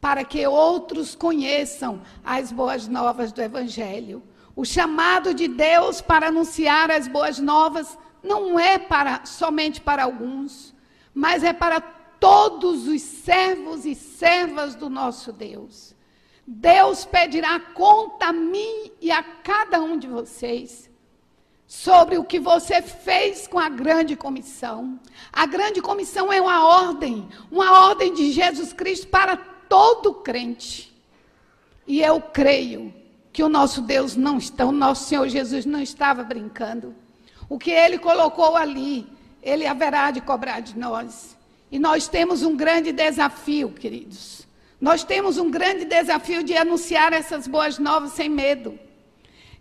para 0.01 0.25
que 0.25 0.45
outros 0.45 1.15
conheçam 1.15 2.03
as 2.25 2.51
boas 2.51 2.89
novas 2.89 3.31
do 3.31 3.41
Evangelho. 3.41 4.25
O 4.57 4.65
chamado 4.65 5.33
de 5.33 5.47
Deus 5.47 6.01
para 6.01 6.27
anunciar 6.27 6.91
as 6.91 7.07
boas 7.07 7.39
novas 7.39 7.97
não 8.25 8.59
é 8.59 8.77
para 8.77 9.25
somente 9.25 9.81
para 9.81 10.03
alguns, 10.03 10.75
mas 11.15 11.45
é 11.45 11.53
para 11.53 11.81
todos 11.81 12.89
os 12.89 13.03
servos 13.03 13.85
e 13.87 13.95
servas 13.95 14.75
do 14.75 14.91
nosso 14.91 15.33
Deus. 15.33 15.95
Deus 16.45 17.05
pedirá 17.05 17.61
conta 17.61 18.27
a 18.27 18.33
mim 18.33 18.91
e 19.01 19.13
a 19.13 19.23
cada 19.23 19.81
um 19.81 19.97
de 19.97 20.09
vocês 20.09 20.93
sobre 21.67 22.19
o 22.19 22.25
que 22.25 22.39
você 22.39 22.83
fez 22.83 23.47
com 23.47 23.59
a 23.59 23.69
grande 23.69 24.17
comissão. 24.17 24.99
A 25.33 25.47
grande 25.47 25.81
comissão 25.81 26.33
é 26.33 26.41
uma 26.41 26.67
ordem, 26.67 27.29
uma 27.51 27.87
ordem 27.87 28.13
de 28.13 28.33
Jesus 28.33 28.73
Cristo 28.73 29.09
para 29.09 29.37
todo 29.37 30.15
crente. 30.15 30.95
E 31.87 32.01
eu 32.01 32.21
creio 32.21 32.93
que 33.33 33.43
o 33.43 33.49
nosso 33.49 33.81
Deus 33.83 34.15
não 34.15 34.39
está, 34.39 34.65
o 34.65 34.73
nosso 34.73 35.09
Senhor 35.09 35.29
Jesus 35.29 35.67
não 35.67 35.81
estava 35.81 36.23
brincando. 36.23 36.95
O 37.49 37.59
que 37.59 37.71
ele 37.71 37.99
colocou 37.99 38.57
ali, 38.57 39.07
ele 39.43 39.67
haverá 39.67 40.11
de 40.11 40.21
cobrar 40.21 40.61
de 40.61 40.79
nós. 40.79 41.37
E 41.71 41.79
nós 41.79 42.07
temos 42.07 42.43
um 42.43 42.57
grande 42.57 42.93
desafio, 42.93 43.71
queridos. 43.71 44.47
Nós 44.81 45.03
temos 45.03 45.39
um 45.39 45.51
grande 45.51 45.85
desafio 45.85 46.43
de 46.43 46.57
anunciar 46.57 47.13
essas 47.13 47.47
boas 47.47 47.79
novas 47.79 48.13
sem 48.13 48.29
medo. 48.29 48.79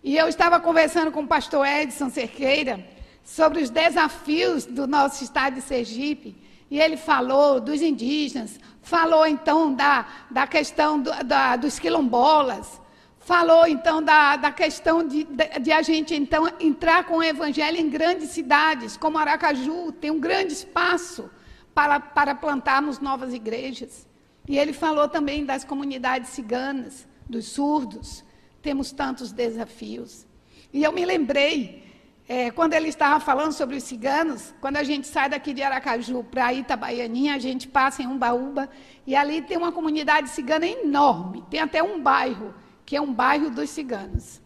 E 0.04 0.18
eu 0.18 0.28
estava 0.28 0.60
conversando 0.60 1.10
com 1.10 1.22
o 1.22 1.26
pastor 1.26 1.66
Edson 1.66 2.10
Cerqueira 2.10 2.86
sobre 3.24 3.62
os 3.62 3.70
desafios 3.70 4.66
do 4.66 4.86
nosso 4.86 5.24
estado 5.24 5.54
de 5.54 5.62
Sergipe. 5.62 6.36
E 6.70 6.78
ele 6.78 6.98
falou 6.98 7.58
dos 7.58 7.80
indígenas, 7.80 8.60
falou 8.82 9.26
então 9.26 9.72
da, 9.72 10.06
da 10.30 10.46
questão 10.46 11.00
do, 11.00 11.10
da, 11.24 11.56
dos 11.56 11.78
quilombolas, 11.78 12.78
falou 13.18 13.66
então 13.66 14.02
da, 14.02 14.36
da 14.36 14.52
questão 14.52 15.08
de, 15.08 15.24
de, 15.24 15.58
de, 15.60 15.72
a 15.72 15.80
gente 15.80 16.14
então 16.14 16.52
entrar 16.60 17.04
com 17.04 17.16
o 17.16 17.22
evangelho 17.22 17.78
em 17.78 17.88
grandes 17.88 18.28
cidades, 18.28 18.98
como 18.98 19.16
Aracaju, 19.16 19.90
tem 19.90 20.10
um 20.10 20.20
grande 20.20 20.52
espaço 20.52 21.30
para, 21.74 21.98
para 21.98 22.34
plantarmos 22.34 22.98
novas 22.98 23.32
igrejas. 23.32 24.06
E 24.46 24.58
ele 24.58 24.74
falou 24.74 25.08
também 25.08 25.46
das 25.46 25.64
comunidades 25.64 26.28
ciganas, 26.28 27.08
dos 27.26 27.46
surdos, 27.46 28.23
temos 28.64 28.90
tantos 28.90 29.30
desafios. 29.30 30.26
E 30.72 30.82
eu 30.82 30.90
me 30.90 31.04
lembrei, 31.04 31.84
é, 32.26 32.50
quando 32.50 32.72
ele 32.72 32.88
estava 32.88 33.20
falando 33.20 33.52
sobre 33.52 33.76
os 33.76 33.84
ciganos, 33.84 34.54
quando 34.58 34.78
a 34.78 34.82
gente 34.82 35.06
sai 35.06 35.28
daqui 35.28 35.52
de 35.52 35.62
Aracaju 35.62 36.24
para 36.24 36.54
Itabaianinha, 36.54 37.34
a 37.34 37.38
gente 37.38 37.68
passa 37.68 38.02
em 38.02 38.06
Umbaúba, 38.06 38.70
e 39.06 39.14
ali 39.14 39.42
tem 39.42 39.58
uma 39.58 39.70
comunidade 39.70 40.30
cigana 40.30 40.66
enorme, 40.66 41.44
tem 41.50 41.60
até 41.60 41.82
um 41.82 42.00
bairro, 42.00 42.54
que 42.86 42.96
é 42.96 43.00
um 43.00 43.12
bairro 43.12 43.50
dos 43.50 43.68
ciganos. 43.68 44.40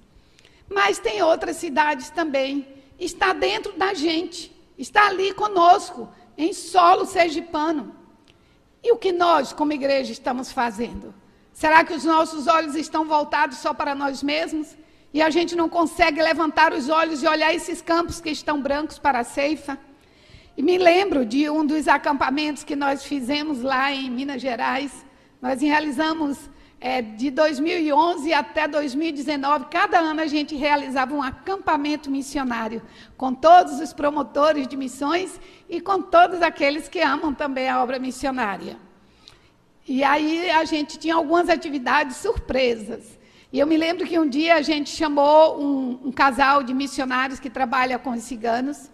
Mas 0.69 0.99
tem 0.99 1.23
outras 1.23 1.57
cidades 1.57 2.11
também, 2.11 2.67
está 2.99 3.33
dentro 3.33 3.79
da 3.79 3.95
gente, 3.95 4.53
está 4.77 5.07
ali 5.07 5.33
conosco, 5.33 6.09
em 6.37 6.53
solo 6.53 7.07
sergipano. 7.07 7.95
E 8.83 8.93
o 8.93 8.97
que 8.97 9.13
nós, 9.13 9.53
como 9.53 9.73
igreja, 9.73 10.11
estamos 10.11 10.51
fazendo? 10.51 11.15
Será 11.59 11.83
que 11.83 11.93
os 11.93 12.05
nossos 12.05 12.47
olhos 12.47 12.77
estão 12.77 13.05
voltados 13.05 13.59
só 13.59 13.75
para 13.75 13.93
nós 13.93 14.23
mesmos? 14.23 14.77
E 15.13 15.21
a 15.21 15.29
gente 15.29 15.57
não 15.57 15.69
consegue 15.69 16.23
levantar 16.23 16.73
os 16.73 16.89
olhos 16.89 17.21
e 17.21 17.27
olhar 17.27 17.53
esses 17.53 17.83
campos 17.83 18.21
que 18.21 18.31
estão 18.31 18.63
brancos 18.63 18.97
para 18.97 19.19
a 19.19 19.25
ceifa? 19.25 19.77
E 20.57 20.63
me 20.63 20.79
lembro 20.79 21.27
de 21.27 21.51
um 21.51 21.67
dos 21.67 21.89
acampamentos 21.89 22.63
que 22.63 22.77
nós 22.77 23.03
fizemos 23.03 23.61
lá 23.61 23.93
em 23.93 24.09
Minas 24.09 24.41
Gerais. 24.41 25.05
Nós 25.43 25.61
realizamos 25.61 26.39
é, 26.81 27.03
de 27.03 27.29
2011 27.29 28.33
até 28.33 28.69
2019, 28.69 29.65
cada 29.65 29.99
ano 29.99 30.21
a 30.21 30.29
gente 30.29 30.55
realizava 30.55 31.13
um 31.13 31.21
acampamento 31.25 32.09
missionário 32.09 32.81
com 33.17 33.35
todos 33.35 33.81
os 33.81 33.93
promotores 33.93 34.69
de 34.69 34.77
missões 34.77 35.41
e 35.69 35.81
com 35.81 36.01
todos 36.01 36.41
aqueles 36.41 36.89
que 36.89 37.01
amam 37.01 37.35
também 37.35 37.69
a 37.69 37.83
obra 37.83 37.99
missionária. 37.99 38.88
E 39.89 40.05
aí 40.05 40.51
a 40.51 40.67
gente 40.67 40.99
tinha 40.99 41.15
algumas 41.15 41.49
atividades 41.49 42.19
surpresas. 42.19 43.19
E 43.51 43.59
eu 43.59 43.67
me 43.67 43.79
lembro 43.79 44.07
que 44.07 44.19
um 44.19 44.29
dia 44.29 44.57
a 44.57 44.61
gente 44.61 44.91
chamou 44.91 45.59
um, 45.59 46.09
um 46.09 46.13
casal 46.13 46.63
de 46.63 46.75
missionários 46.75 47.41
que 47.41 47.49
trabalha 47.49 47.99
com 47.99 48.11
os 48.11 48.23
ciganos. 48.23 48.91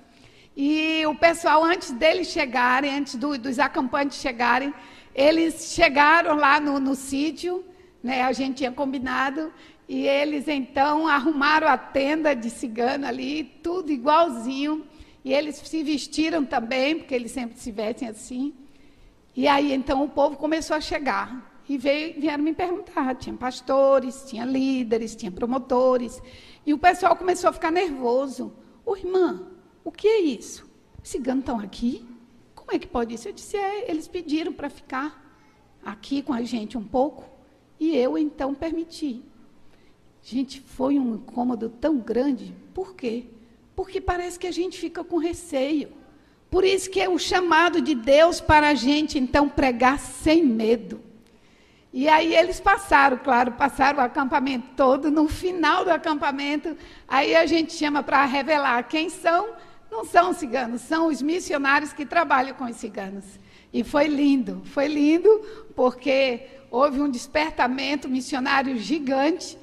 E 0.56 1.04
o 1.06 1.16
pessoal, 1.16 1.64
antes 1.64 1.90
deles 1.90 2.28
chegarem, 2.28 2.96
antes 2.96 3.16
do, 3.16 3.36
dos 3.36 3.58
acampantes 3.58 4.20
chegarem, 4.20 4.72
eles 5.12 5.74
chegaram 5.74 6.36
lá 6.36 6.60
no, 6.60 6.78
no 6.78 6.94
sítio, 6.94 7.64
né, 8.00 8.22
a 8.22 8.32
gente 8.32 8.58
tinha 8.58 8.70
combinado, 8.70 9.52
e 9.88 10.06
eles 10.06 10.46
então 10.46 11.08
arrumaram 11.08 11.66
a 11.66 11.76
tenda 11.76 12.36
de 12.36 12.50
cigano 12.50 13.04
ali, 13.04 13.42
tudo 13.64 13.90
igualzinho. 13.90 14.86
E 15.24 15.32
eles 15.32 15.56
se 15.56 15.82
vestiram 15.82 16.44
também, 16.44 16.98
porque 16.98 17.16
eles 17.16 17.33
sempre 17.33 17.59
se 17.59 17.72
vestem 17.72 18.09
assim. 18.09 18.54
E 19.37 19.49
aí 19.49 19.73
então 19.73 20.05
o 20.05 20.09
povo 20.09 20.37
começou 20.37 20.77
a 20.77 20.81
chegar 20.81 21.62
e 21.68 21.79
veio, 21.79 22.20
vieram 22.20 22.44
me 22.44 22.55
perguntar. 22.55 23.14
Tinha 23.16 23.37
pastores, 23.37 24.25
tinha 24.27 24.44
líderes, 24.44 25.16
tinha 25.16 25.31
promotores. 25.31 26.23
E 26.64 26.73
o 26.73 26.79
pessoal 26.79 27.16
começou 27.16 27.51
a 27.51 27.53
ficar 27.53 27.70
nervoso. 27.70 28.53
Ô 28.85 28.97
irmã, 28.97 29.49
o 29.83 29.90
que 29.90 30.07
é 30.07 30.20
isso? 30.20 30.68
Os 31.03 31.09
ciganos 31.09 31.42
estão 31.42 31.59
aqui? 31.59 32.07
Como 32.55 32.73
é 32.73 32.79
que 32.79 32.87
pode 32.87 33.14
isso? 33.14 33.29
Eu 33.29 33.33
disse, 33.33 33.57
é, 33.57 33.90
eles 33.90 34.09
pediram 34.09 34.53
para 34.53 34.70
ficar 34.70 35.23
aqui 35.85 36.23
com 36.23 36.33
a 36.33 36.42
gente 36.42 36.79
um 36.79 36.85
pouco. 36.85 37.29
E 37.79 37.97
eu 37.97 38.16
então 38.16 38.55
permiti. 38.55 39.23
Gente, 40.23 40.61
foi 40.61 40.99
um 40.99 41.16
incômodo 41.16 41.68
tão 41.68 41.99
grande. 41.99 42.55
Por 42.73 42.94
quê? 42.94 43.27
Porque 43.77 44.01
parece 44.01 44.38
que 44.38 44.47
a 44.47 44.53
gente 44.53 44.79
fica 44.79 45.05
com 45.05 45.18
receio. 45.18 45.92
Por 46.55 46.64
isso 46.64 46.88
que 46.88 47.01
é 47.01 47.09
o 47.09 47.19
chamado 47.19 47.81
de 47.81 47.97
Deus 47.97 48.40
para 48.40 48.69
a 48.69 48.75
gente, 48.75 49.19
então, 49.19 49.49
pregar 49.49 49.99
sem 49.99 50.45
medo. 50.45 51.01
E 51.93 52.09
aí 52.09 52.33
eles 52.33 52.61
passaram, 52.61 53.19
claro, 53.19 53.51
passaram 53.51 53.99
o 53.99 54.03
acampamento 54.03 54.69
todo. 54.77 55.11
No 55.11 55.27
final 55.27 55.85
do 55.85 55.90
acampamento, 55.90 56.77
aí 57.09 57.35
a 57.35 57.45
gente 57.45 57.73
chama 57.73 58.05
para 58.05 58.25
revelar 58.25 58.85
quem 58.85 59.11
são. 59.11 59.49
Não 59.90 60.05
são 60.05 60.33
ciganos, 60.33 60.83
são 60.83 61.09
os 61.09 61.21
missionários 61.21 61.93
que 61.93 62.07
trabalham 62.07 62.55
com 62.55 62.67
os 62.67 62.77
ciganos. 62.77 63.25
E 63.73 63.83
foi 63.83 64.07
lindo, 64.07 64.62
foi 64.64 64.87
lindo, 64.87 65.29
porque 65.75 66.40
houve 66.71 67.01
um 67.01 67.11
despertamento 67.11 68.09
missionário 68.09 68.79
gigante. 68.79 69.59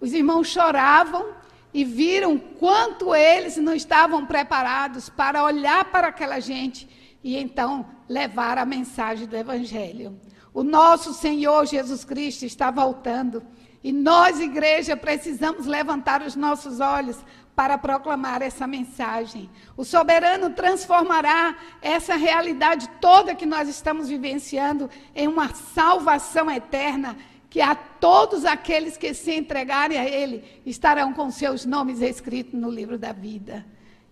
Os 0.00 0.12
irmãos 0.12 0.48
choravam, 0.48 1.24
e 1.72 1.84
viram 1.84 2.38
quanto 2.38 3.14
eles 3.14 3.56
não 3.56 3.74
estavam 3.74 4.26
preparados 4.26 5.08
para 5.08 5.44
olhar 5.44 5.84
para 5.86 6.08
aquela 6.08 6.40
gente 6.40 6.88
e 7.24 7.36
então 7.36 7.86
levar 8.08 8.58
a 8.58 8.64
mensagem 8.64 9.26
do 9.26 9.36
Evangelho. 9.36 10.18
O 10.52 10.62
nosso 10.62 11.14
Senhor 11.14 11.66
Jesus 11.66 12.04
Cristo 12.04 12.44
está 12.44 12.70
voltando 12.70 13.42
e 13.82 13.90
nós, 13.90 14.38
igreja, 14.38 14.96
precisamos 14.96 15.66
levantar 15.66 16.22
os 16.22 16.36
nossos 16.36 16.78
olhos 16.78 17.18
para 17.54 17.76
proclamar 17.76 18.40
essa 18.40 18.66
mensagem. 18.66 19.50
O 19.76 19.84
soberano 19.84 20.50
transformará 20.50 21.56
essa 21.80 22.14
realidade 22.14 22.88
toda 23.00 23.34
que 23.34 23.44
nós 23.44 23.68
estamos 23.68 24.08
vivenciando 24.08 24.88
em 25.14 25.26
uma 25.26 25.52
salvação 25.54 26.50
eterna 26.50 27.16
que 27.52 27.60
a 27.60 27.74
todos 27.74 28.46
aqueles 28.46 28.96
que 28.96 29.12
se 29.12 29.34
entregarem 29.34 29.98
a 29.98 30.08
Ele 30.08 30.42
estarão 30.64 31.12
com 31.12 31.30
seus 31.30 31.66
nomes 31.66 32.00
escritos 32.00 32.58
no 32.58 32.70
livro 32.70 32.96
da 32.96 33.12
vida. 33.12 33.66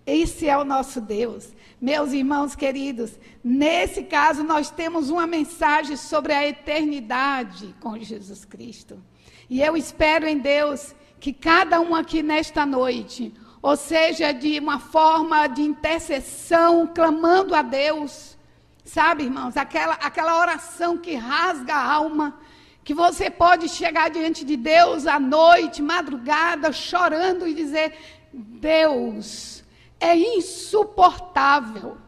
Esse 0.04 0.46
é 0.46 0.58
o 0.58 0.62
nosso 0.62 1.00
Deus. 1.00 1.48
Meus 1.80 2.12
irmãos 2.12 2.54
queridos, 2.54 3.18
nesse 3.42 4.02
caso 4.02 4.44
nós 4.44 4.70
temos 4.70 5.08
uma 5.08 5.26
mensagem 5.26 5.96
sobre 5.96 6.34
a 6.34 6.46
eternidade 6.46 7.74
com 7.80 7.98
Jesus 7.98 8.44
Cristo. 8.44 9.02
E 9.48 9.62
eu 9.62 9.74
espero 9.74 10.28
em 10.28 10.36
Deus 10.36 10.94
que 11.18 11.32
cada 11.32 11.80
um 11.80 11.94
aqui 11.94 12.22
nesta 12.22 12.66
noite, 12.66 13.32
ou 13.62 13.74
seja, 13.74 14.32
de 14.32 14.58
uma 14.58 14.78
forma 14.78 15.46
de 15.46 15.62
intercessão, 15.62 16.86
clamando 16.86 17.54
a 17.54 17.62
Deus, 17.62 18.36
sabe, 18.84 19.24
irmãos, 19.24 19.56
aquela, 19.56 19.94
aquela 19.94 20.38
oração 20.38 20.98
que 20.98 21.14
rasga 21.14 21.72
a 21.72 21.90
alma, 21.90 22.38
que 22.82 22.94
você 22.94 23.30
pode 23.30 23.68
chegar 23.68 24.10
diante 24.10 24.44
de 24.44 24.56
Deus 24.56 25.06
à 25.06 25.20
noite, 25.20 25.82
madrugada, 25.82 26.72
chorando 26.72 27.46
e 27.46 27.54
dizer: 27.54 27.94
Deus, 28.32 29.62
é 29.98 30.16
insuportável 30.16 31.98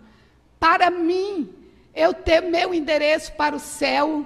para 0.62 0.90
mim 0.90 1.52
eu 1.92 2.14
ter 2.14 2.40
meu 2.40 2.72
endereço 2.72 3.32
para 3.32 3.56
o 3.56 3.58
céu 3.58 4.24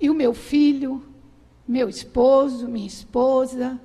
e 0.00 0.08
o 0.08 0.14
meu 0.14 0.32
filho, 0.32 1.04
meu 1.66 1.88
esposo, 1.88 2.68
minha 2.68 2.86
esposa, 2.86 3.80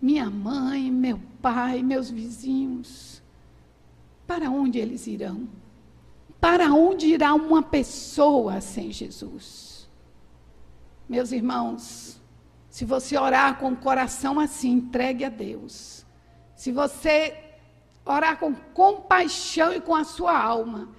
minha 0.00 0.30
mãe, 0.30 0.90
meu 0.90 1.20
pai, 1.42 1.82
meus 1.82 2.10
vizinhos. 2.10 3.22
Para 4.26 4.50
onde 4.50 4.78
eles 4.78 5.06
irão? 5.06 5.46
Para 6.40 6.72
onde 6.72 7.08
irá 7.08 7.34
uma 7.34 7.62
pessoa 7.62 8.62
sem 8.62 8.90
Jesus? 8.90 9.67
Meus 11.08 11.32
irmãos, 11.32 12.20
se 12.68 12.84
você 12.84 13.16
orar 13.16 13.56
com 13.56 13.72
o 13.72 13.76
coração 13.76 14.38
assim, 14.38 14.72
entregue 14.72 15.24
a 15.24 15.30
Deus. 15.30 16.04
Se 16.54 16.70
você 16.70 17.34
orar 18.04 18.38
com 18.38 18.54
compaixão 18.54 19.72
e 19.72 19.80
com 19.80 19.94
a 19.94 20.04
sua 20.04 20.38
alma, 20.38 20.90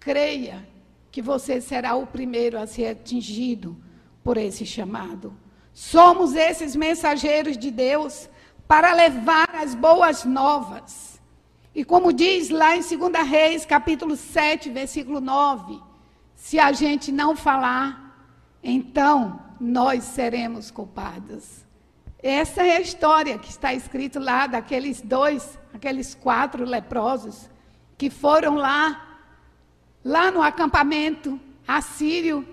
creia 0.00 0.66
que 1.12 1.22
você 1.22 1.60
será 1.60 1.94
o 1.94 2.06
primeiro 2.06 2.58
a 2.58 2.66
ser 2.66 2.88
atingido 2.88 3.76
por 4.24 4.36
esse 4.36 4.66
chamado. 4.66 5.36
Somos 5.72 6.34
esses 6.34 6.74
mensageiros 6.74 7.56
de 7.56 7.70
Deus 7.70 8.28
para 8.66 8.92
levar 8.94 9.48
as 9.54 9.74
boas 9.74 10.24
novas. 10.24 11.20
E 11.74 11.84
como 11.84 12.12
diz 12.12 12.50
lá 12.50 12.76
em 12.76 12.80
2 12.80 13.28
Reis, 13.28 13.64
capítulo 13.64 14.16
7, 14.16 14.70
versículo 14.70 15.20
9, 15.20 15.80
se 16.34 16.58
a 16.58 16.72
gente 16.72 17.12
não 17.12 17.36
falar, 17.36 18.01
então 18.62 19.40
nós 19.60 20.04
seremos 20.04 20.70
culpados. 20.70 21.64
Essa 22.22 22.64
é 22.64 22.76
a 22.76 22.80
história 22.80 23.38
que 23.38 23.50
está 23.50 23.74
escrito 23.74 24.20
lá 24.20 24.46
daqueles 24.46 25.00
dois, 25.00 25.58
aqueles 25.74 26.14
quatro 26.14 26.64
leprosos 26.64 27.50
que 27.98 28.08
foram 28.10 28.54
lá, 28.54 29.18
lá 30.04 30.30
no 30.30 30.40
acampamento 30.40 31.40
assírio. 31.66 32.46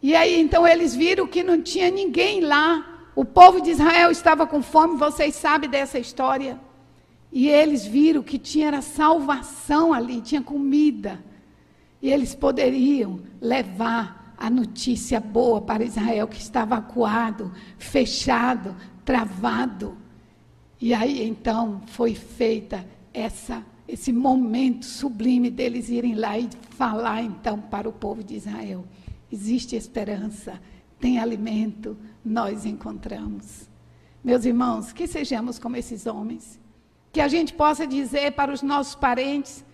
E 0.00 0.14
aí 0.14 0.40
então 0.40 0.66
eles 0.66 0.94
viram 0.94 1.26
que 1.26 1.42
não 1.42 1.60
tinha 1.60 1.90
ninguém 1.90 2.40
lá. 2.40 3.10
O 3.16 3.24
povo 3.24 3.60
de 3.60 3.70
Israel 3.70 4.12
estava 4.12 4.46
com 4.46 4.62
fome, 4.62 4.96
vocês 4.96 5.34
sabem 5.34 5.68
dessa 5.68 5.98
história. 5.98 6.60
E 7.32 7.48
eles 7.48 7.84
viram 7.84 8.22
que 8.22 8.38
tinha 8.38 8.80
salvação 8.80 9.92
ali, 9.92 10.20
tinha 10.20 10.42
comida. 10.42 11.22
E 12.00 12.10
eles 12.10 12.34
poderiam 12.34 13.20
levar 13.40 14.17
a 14.38 14.48
notícia 14.48 15.20
boa 15.20 15.60
para 15.60 15.84
Israel, 15.84 16.28
que 16.28 16.40
estava 16.40 16.76
acuado, 16.76 17.52
fechado, 17.76 18.74
travado. 19.04 19.98
E 20.80 20.94
aí 20.94 21.26
então 21.26 21.82
foi 21.86 22.14
feita 22.14 22.86
essa 23.12 23.64
esse 23.88 24.12
momento 24.12 24.84
sublime 24.84 25.50
deles 25.50 25.88
irem 25.88 26.14
lá 26.14 26.38
e 26.38 26.50
falar 26.76 27.22
então 27.22 27.58
para 27.58 27.88
o 27.88 27.92
povo 27.92 28.22
de 28.22 28.36
Israel. 28.36 28.84
Existe 29.32 29.74
esperança, 29.76 30.60
tem 31.00 31.18
alimento, 31.18 31.96
nós 32.22 32.66
encontramos. 32.66 33.66
Meus 34.22 34.44
irmãos, 34.44 34.92
que 34.92 35.06
sejamos 35.06 35.58
como 35.58 35.76
esses 35.76 36.06
homens. 36.06 36.60
Que 37.10 37.20
a 37.22 37.28
gente 37.28 37.54
possa 37.54 37.86
dizer 37.86 38.32
para 38.32 38.52
os 38.52 38.60
nossos 38.60 38.94
parentes, 38.94 39.64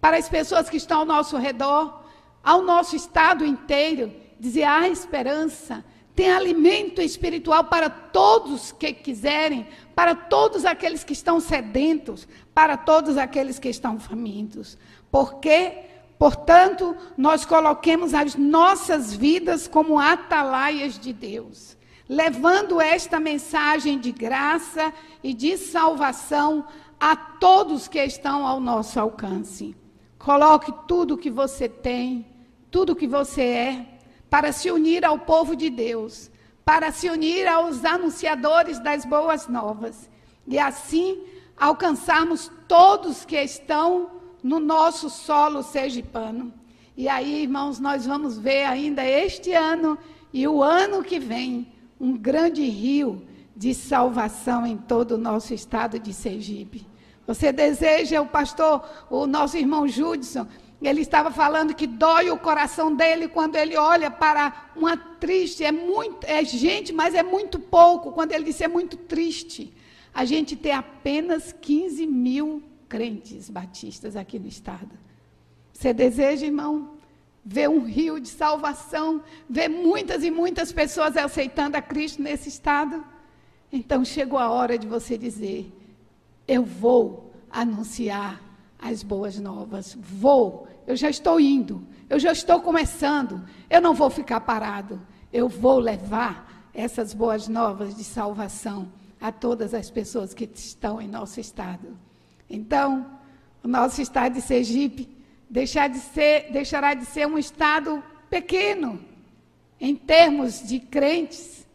para 0.00 0.16
as 0.16 0.28
pessoas 0.28 0.70
que 0.70 0.76
estão 0.76 1.00
ao 1.00 1.06
nosso 1.06 1.36
redor, 1.36 2.03
ao 2.44 2.62
nosso 2.62 2.94
estado 2.94 3.44
inteiro, 3.44 4.12
dizer: 4.38 4.64
há 4.64 4.88
esperança, 4.88 5.84
tem 6.14 6.30
alimento 6.30 7.00
espiritual 7.00 7.64
para 7.64 7.90
todos 7.90 8.70
que 8.70 8.92
quiserem, 8.92 9.66
para 9.94 10.14
todos 10.14 10.64
aqueles 10.64 11.02
que 11.02 11.12
estão 11.12 11.40
sedentos, 11.40 12.28
para 12.54 12.76
todos 12.76 13.16
aqueles 13.16 13.58
que 13.58 13.68
estão 13.68 13.98
famintos. 13.98 14.78
Porque, 15.10 15.72
portanto, 16.16 16.96
nós 17.16 17.44
coloquemos 17.44 18.14
as 18.14 18.36
nossas 18.36 19.12
vidas 19.12 19.66
como 19.66 19.98
atalaias 19.98 20.98
de 20.98 21.12
Deus, 21.12 21.76
levando 22.08 22.80
esta 22.80 23.18
mensagem 23.18 23.98
de 23.98 24.12
graça 24.12 24.92
e 25.20 25.34
de 25.34 25.56
salvação 25.56 26.64
a 27.00 27.16
todos 27.16 27.88
que 27.88 27.98
estão 27.98 28.46
ao 28.46 28.60
nosso 28.60 29.00
alcance. 29.00 29.74
Coloque 30.16 30.72
tudo 30.86 31.14
o 31.14 31.18
que 31.18 31.30
você 31.30 31.68
tem, 31.68 32.33
tudo 32.74 32.94
o 32.94 32.96
que 32.96 33.06
você 33.06 33.42
é, 33.42 33.86
para 34.28 34.50
se 34.50 34.68
unir 34.68 35.04
ao 35.04 35.16
povo 35.16 35.54
de 35.54 35.70
Deus, 35.70 36.28
para 36.64 36.90
se 36.90 37.08
unir 37.08 37.46
aos 37.46 37.84
anunciadores 37.84 38.80
das 38.80 39.04
boas 39.04 39.46
novas 39.46 40.10
e 40.44 40.58
assim 40.58 41.22
alcançarmos 41.56 42.50
todos 42.66 43.24
que 43.24 43.40
estão 43.40 44.10
no 44.42 44.58
nosso 44.58 45.08
solo 45.08 45.62
sergipano. 45.62 46.52
E 46.96 47.08
aí, 47.08 47.42
irmãos, 47.42 47.78
nós 47.78 48.06
vamos 48.06 48.36
ver 48.36 48.64
ainda 48.64 49.04
este 49.04 49.52
ano 49.52 49.96
e 50.32 50.48
o 50.48 50.60
ano 50.60 51.04
que 51.04 51.20
vem 51.20 51.72
um 52.00 52.16
grande 52.16 52.64
rio 52.64 53.24
de 53.54 53.72
salvação 53.72 54.66
em 54.66 54.76
todo 54.76 55.12
o 55.12 55.18
nosso 55.18 55.54
estado 55.54 55.96
de 55.96 56.12
Sergipe. 56.12 56.84
Você 57.24 57.52
deseja, 57.52 58.20
o 58.20 58.26
pastor, 58.26 58.84
o 59.08 59.28
nosso 59.28 59.56
irmão 59.56 59.86
Judson, 59.86 60.46
ele 60.86 61.00
estava 61.00 61.30
falando 61.30 61.74
que 61.74 61.86
dói 61.86 62.30
o 62.30 62.38
coração 62.38 62.94
dele 62.94 63.28
quando 63.28 63.56
ele 63.56 63.76
olha 63.76 64.10
para 64.10 64.70
uma 64.76 64.96
triste, 64.96 65.64
é 65.64 65.72
muito, 65.72 66.24
é 66.26 66.44
gente, 66.44 66.92
mas 66.92 67.14
é 67.14 67.22
muito 67.22 67.58
pouco. 67.58 68.12
Quando 68.12 68.32
ele 68.32 68.44
disse 68.44 68.64
é 68.64 68.68
muito 68.68 68.96
triste, 68.96 69.72
a 70.12 70.24
gente 70.24 70.56
ter 70.56 70.72
apenas 70.72 71.52
15 71.52 72.06
mil 72.06 72.62
crentes 72.88 73.48
batistas 73.50 74.16
aqui 74.16 74.38
no 74.38 74.46
estado. 74.46 74.90
Você 75.72 75.92
deseja, 75.92 76.46
irmão, 76.46 76.90
ver 77.44 77.68
um 77.68 77.84
rio 77.84 78.20
de 78.20 78.28
salvação, 78.28 79.22
ver 79.48 79.68
muitas 79.68 80.22
e 80.22 80.30
muitas 80.30 80.72
pessoas 80.72 81.16
aceitando 81.16 81.76
a 81.76 81.82
Cristo 81.82 82.22
nesse 82.22 82.48
estado? 82.48 83.04
Então 83.72 84.04
chegou 84.04 84.38
a 84.38 84.50
hora 84.50 84.78
de 84.78 84.86
você 84.86 85.18
dizer: 85.18 85.72
eu 86.46 86.62
vou 86.62 87.32
anunciar 87.50 88.40
as 88.78 89.02
boas 89.02 89.38
novas. 89.38 89.96
Vou, 89.98 90.68
eu 90.86 90.96
já 90.96 91.08
estou 91.08 91.40
indo, 91.40 91.86
eu 92.08 92.18
já 92.18 92.32
estou 92.32 92.60
começando, 92.60 93.42
eu 93.68 93.80
não 93.80 93.94
vou 93.94 94.10
ficar 94.10 94.40
parado. 94.40 95.00
Eu 95.32 95.48
vou 95.48 95.78
levar 95.78 96.68
essas 96.72 97.12
boas 97.12 97.48
novas 97.48 97.96
de 97.96 98.04
salvação 98.04 98.88
a 99.20 99.32
todas 99.32 99.74
as 99.74 99.90
pessoas 99.90 100.34
que 100.34 100.48
estão 100.54 101.00
em 101.00 101.08
nosso 101.08 101.40
estado. 101.40 101.96
Então, 102.48 103.06
o 103.62 103.68
nosso 103.68 104.00
estado 104.00 104.34
de 104.34 104.42
Sergipe 104.42 105.08
deixar 105.48 105.88
de 105.88 105.98
ser, 105.98 106.52
deixará 106.52 106.94
de 106.94 107.04
ser 107.06 107.26
um 107.26 107.38
estado 107.38 108.02
pequeno 108.28 109.00
em 109.80 109.94
termos 109.94 110.66
de 110.66 110.78
crentes. 110.78 111.66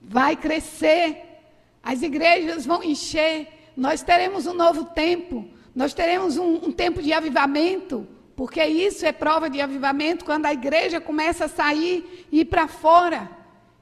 Vai 0.00 0.36
crescer, 0.36 1.40
as 1.82 2.02
igrejas 2.02 2.66
vão 2.66 2.82
encher, 2.82 3.72
nós 3.76 4.02
teremos 4.02 4.46
um 4.46 4.54
novo 4.54 4.84
tempo, 4.84 5.48
nós 5.74 5.94
teremos 5.94 6.36
um, 6.36 6.54
um 6.66 6.72
tempo 6.72 7.02
de 7.02 7.12
avivamento, 7.12 8.06
porque 8.36 8.64
isso 8.64 9.06
é 9.06 9.12
prova 9.12 9.48
de 9.48 9.60
avivamento 9.60 10.24
quando 10.24 10.46
a 10.46 10.52
igreja 10.52 11.00
começa 11.00 11.46
a 11.46 11.48
sair 11.48 12.26
e 12.30 12.40
ir 12.40 12.44
para 12.46 12.68
fora. 12.68 13.30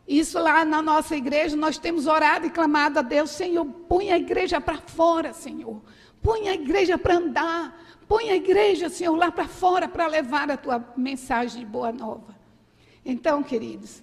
Isso 0.06 0.38
lá 0.38 0.64
na 0.64 0.82
nossa 0.82 1.16
igreja, 1.16 1.56
nós 1.56 1.78
temos 1.78 2.06
orado 2.06 2.46
e 2.46 2.50
clamado 2.50 2.98
a 2.98 3.02
Deus, 3.02 3.30
Senhor, 3.30 3.64
põe 3.64 4.10
a 4.10 4.18
igreja 4.18 4.60
para 4.60 4.78
fora, 4.78 5.32
Senhor. 5.32 5.80
Põe 6.22 6.48
a 6.48 6.54
igreja 6.54 6.98
para 6.98 7.14
andar. 7.14 7.80
Põe 8.08 8.30
a 8.30 8.36
igreja, 8.36 8.88
Senhor, 8.88 9.14
lá 9.14 9.30
para 9.30 9.46
fora 9.46 9.86
para 9.86 10.06
levar 10.08 10.50
a 10.50 10.56
tua 10.56 10.84
mensagem 10.96 11.60
de 11.60 11.66
boa 11.66 11.92
nova. 11.92 12.36
Então, 13.04 13.42
queridos, 13.42 14.02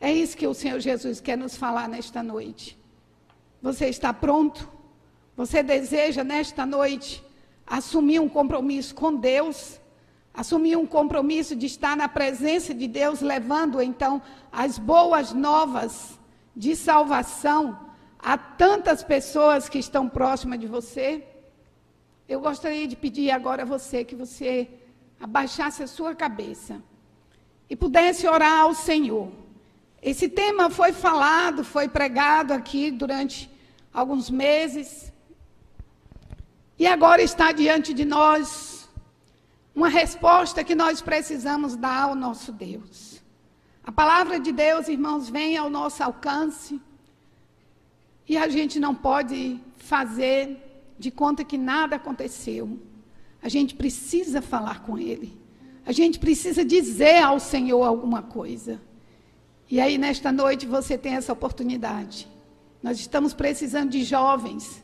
é 0.00 0.12
isso 0.12 0.36
que 0.36 0.46
o 0.46 0.54
Senhor 0.54 0.78
Jesus 0.78 1.20
quer 1.20 1.36
nos 1.36 1.56
falar 1.56 1.88
nesta 1.88 2.22
noite. 2.22 2.78
Você 3.60 3.86
está 3.86 4.12
pronto? 4.12 4.70
Você 5.38 5.62
deseja 5.62 6.24
nesta 6.24 6.66
noite 6.66 7.24
assumir 7.64 8.18
um 8.18 8.28
compromisso 8.28 8.92
com 8.92 9.14
Deus, 9.14 9.78
assumir 10.34 10.76
um 10.76 10.84
compromisso 10.84 11.54
de 11.54 11.64
estar 11.64 11.96
na 11.96 12.08
presença 12.08 12.74
de 12.74 12.88
Deus, 12.88 13.20
levando 13.20 13.80
então 13.80 14.20
as 14.50 14.80
boas 14.80 15.32
novas 15.32 16.18
de 16.56 16.74
salvação 16.74 17.78
a 18.18 18.36
tantas 18.36 19.04
pessoas 19.04 19.68
que 19.68 19.78
estão 19.78 20.08
próximas 20.08 20.58
de 20.58 20.66
você? 20.66 21.24
Eu 22.28 22.40
gostaria 22.40 22.88
de 22.88 22.96
pedir 22.96 23.30
agora 23.30 23.62
a 23.62 23.64
você 23.64 24.02
que 24.02 24.16
você 24.16 24.68
abaixasse 25.20 25.84
a 25.84 25.86
sua 25.86 26.16
cabeça 26.16 26.82
e 27.70 27.76
pudesse 27.76 28.26
orar 28.26 28.62
ao 28.62 28.74
Senhor. 28.74 29.30
Esse 30.02 30.28
tema 30.28 30.68
foi 30.68 30.90
falado, 30.90 31.62
foi 31.62 31.86
pregado 31.86 32.52
aqui 32.52 32.90
durante 32.90 33.48
alguns 33.94 34.28
meses. 34.28 35.12
E 36.78 36.86
agora 36.86 37.20
está 37.20 37.50
diante 37.50 37.92
de 37.92 38.04
nós 38.04 38.88
uma 39.74 39.88
resposta 39.88 40.62
que 40.62 40.74
nós 40.74 41.00
precisamos 41.00 41.74
dar 41.74 42.04
ao 42.04 42.14
nosso 42.14 42.52
Deus. 42.52 43.20
A 43.82 43.90
palavra 43.90 44.38
de 44.38 44.52
Deus, 44.52 44.86
irmãos, 44.88 45.28
vem 45.28 45.56
ao 45.56 45.68
nosso 45.68 46.02
alcance 46.02 46.80
e 48.28 48.36
a 48.36 48.46
gente 48.48 48.78
não 48.78 48.94
pode 48.94 49.58
fazer 49.76 50.94
de 50.98 51.10
conta 51.10 51.42
que 51.42 51.58
nada 51.58 51.96
aconteceu. 51.96 52.78
A 53.42 53.48
gente 53.48 53.74
precisa 53.74 54.40
falar 54.40 54.82
com 54.82 54.98
Ele. 54.98 55.36
A 55.84 55.92
gente 55.92 56.18
precisa 56.18 56.64
dizer 56.64 57.22
ao 57.22 57.40
Senhor 57.40 57.82
alguma 57.82 58.22
coisa. 58.22 58.80
E 59.70 59.80
aí, 59.80 59.96
nesta 59.98 60.30
noite, 60.30 60.66
você 60.66 60.96
tem 60.98 61.14
essa 61.14 61.32
oportunidade. 61.32 62.28
Nós 62.82 63.00
estamos 63.00 63.32
precisando 63.34 63.90
de 63.90 64.04
jovens 64.04 64.82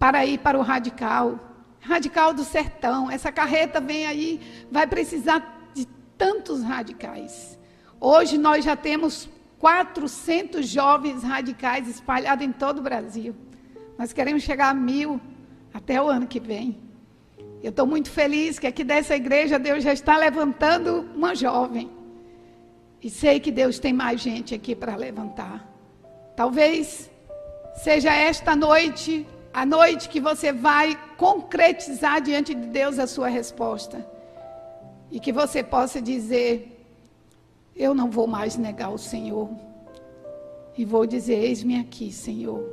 para 0.00 0.24
ir 0.24 0.38
para 0.38 0.58
o 0.58 0.62
radical. 0.62 1.38
Radical 1.78 2.32
do 2.32 2.42
sertão. 2.42 3.10
Essa 3.10 3.30
carreta 3.30 3.80
vem 3.80 4.06
aí, 4.06 4.40
vai 4.72 4.86
precisar 4.86 5.68
de 5.74 5.86
tantos 6.16 6.62
radicais. 6.62 7.58
Hoje 8.00 8.38
nós 8.38 8.64
já 8.64 8.74
temos 8.74 9.28
400 9.58 10.66
jovens 10.66 11.22
radicais 11.22 11.86
espalhados 11.86 12.44
em 12.44 12.50
todo 12.50 12.78
o 12.78 12.82
Brasil. 12.82 13.36
Nós 13.98 14.10
queremos 14.10 14.42
chegar 14.42 14.70
a 14.70 14.74
mil 14.74 15.20
até 15.72 16.00
o 16.02 16.08
ano 16.08 16.26
que 16.26 16.40
vem. 16.40 16.80
Eu 17.62 17.68
estou 17.68 17.86
muito 17.86 18.10
feliz 18.10 18.58
que 18.58 18.66
aqui 18.66 18.82
dessa 18.82 19.14
igreja 19.14 19.58
Deus 19.58 19.84
já 19.84 19.92
está 19.92 20.16
levantando 20.16 21.10
uma 21.14 21.34
jovem. 21.34 21.90
E 23.02 23.10
sei 23.10 23.38
que 23.38 23.52
Deus 23.52 23.78
tem 23.78 23.92
mais 23.92 24.18
gente 24.18 24.54
aqui 24.54 24.74
para 24.74 24.96
levantar. 24.96 25.68
Talvez 26.34 27.10
seja 27.74 28.14
esta 28.14 28.56
noite 28.56 29.26
a 29.52 29.66
noite 29.66 30.08
que 30.08 30.20
você 30.20 30.52
vai 30.52 30.98
concretizar 31.16 32.20
diante 32.20 32.54
de 32.54 32.66
Deus 32.66 32.98
a 32.98 33.06
sua 33.06 33.28
resposta. 33.28 34.06
E 35.10 35.18
que 35.18 35.32
você 35.32 35.62
possa 35.62 36.00
dizer: 36.00 36.86
Eu 37.74 37.94
não 37.94 38.10
vou 38.10 38.26
mais 38.26 38.56
negar 38.56 38.90
o 38.90 38.98
Senhor. 38.98 39.50
E 40.76 40.84
vou 40.84 41.04
dizer: 41.04 41.34
Eis-me 41.34 41.80
aqui, 41.80 42.12
Senhor. 42.12 42.64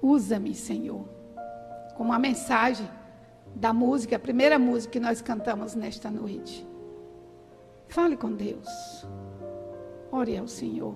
Usa-me, 0.00 0.54
Senhor. 0.54 1.04
Como 1.96 2.12
a 2.12 2.18
mensagem 2.18 2.88
da 3.54 3.72
música, 3.72 4.16
a 4.16 4.18
primeira 4.18 4.58
música 4.58 4.92
que 4.92 5.00
nós 5.00 5.20
cantamos 5.20 5.74
nesta 5.74 6.10
noite. 6.10 6.66
Fale 7.88 8.16
com 8.16 8.32
Deus. 8.32 9.06
Ore 10.10 10.36
ao 10.36 10.48
Senhor. 10.48 10.94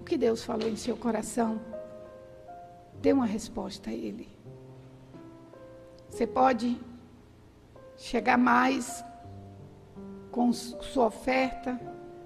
O 0.00 0.04
que 0.04 0.16
Deus 0.16 0.42
falou 0.42 0.68
em 0.68 0.76
seu 0.76 0.96
coração, 0.96 1.60
dê 3.02 3.12
uma 3.12 3.26
resposta 3.26 3.90
a 3.90 3.92
Ele. 3.92 4.28
Você 6.08 6.26
pode 6.26 6.80
chegar 7.96 8.38
mais 8.38 9.04
com 10.30 10.52
sua 10.52 11.06
oferta, 11.06 11.78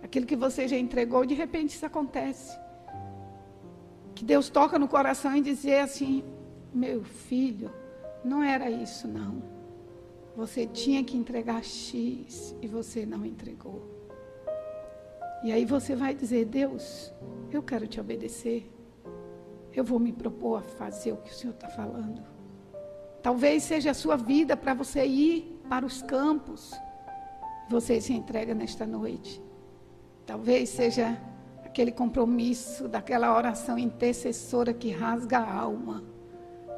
aquilo 0.03 0.27
que 0.27 0.37
você 0.37 0.69
já 0.69 0.77
entregou, 0.77 1.25
de 1.25 1.35
repente 1.35 1.71
isso 1.71 1.87
acontece. 1.87 2.57
Que 4.15 4.25
Deus 4.25 4.49
toca 4.49 4.79
no 4.79 4.87
coração 4.87 5.35
e 5.35 5.41
dizer 5.41 5.81
assim: 5.81 6.23
meu 6.73 7.03
filho, 7.03 7.71
não 8.23 8.43
era 8.43 8.71
isso 8.71 9.09
não. 9.09 9.43
Você 10.37 10.67
tinha 10.67 11.03
que 11.03 11.17
entregar 11.17 11.65
X 11.65 12.55
e 12.61 12.69
você 12.69 13.07
não 13.07 13.25
entregou. 13.25 13.83
E 15.43 15.53
aí 15.53 15.65
você 15.65 15.97
vai 15.97 16.15
dizer: 16.15 16.45
Deus, 16.45 17.12
eu 17.51 17.62
quero 17.62 17.87
te 17.87 17.99
obedecer. 17.99 18.76
Eu 19.77 19.85
vou 19.85 19.99
me 19.99 20.11
propor 20.11 20.61
a 20.61 20.62
fazer 20.62 21.12
o 21.12 21.19
que 21.19 21.31
o 21.31 21.35
Senhor 21.35 21.53
está 21.53 21.69
falando. 21.69 22.23
Talvez 23.23 23.62
seja 23.62 23.91
a 23.91 23.95
sua 23.95 24.17
vida 24.17 24.57
para 24.57 24.73
você 24.73 25.05
ir 25.05 25.61
para 25.69 25.85
os 25.85 26.01
campos. 26.01 26.73
Você 27.69 28.01
se 28.01 28.15
entrega 28.15 28.55
nesta 28.55 28.87
noite. 28.87 29.43
Talvez 30.25 30.71
seja 30.71 31.21
aquele 31.62 31.93
compromisso 31.93 32.89
daquela 32.89 33.37
oração 33.37 33.79
intercessora 33.79 34.73
que 34.73 34.91
rasga 34.91 35.41
a 35.41 35.55
alma. 35.55 36.03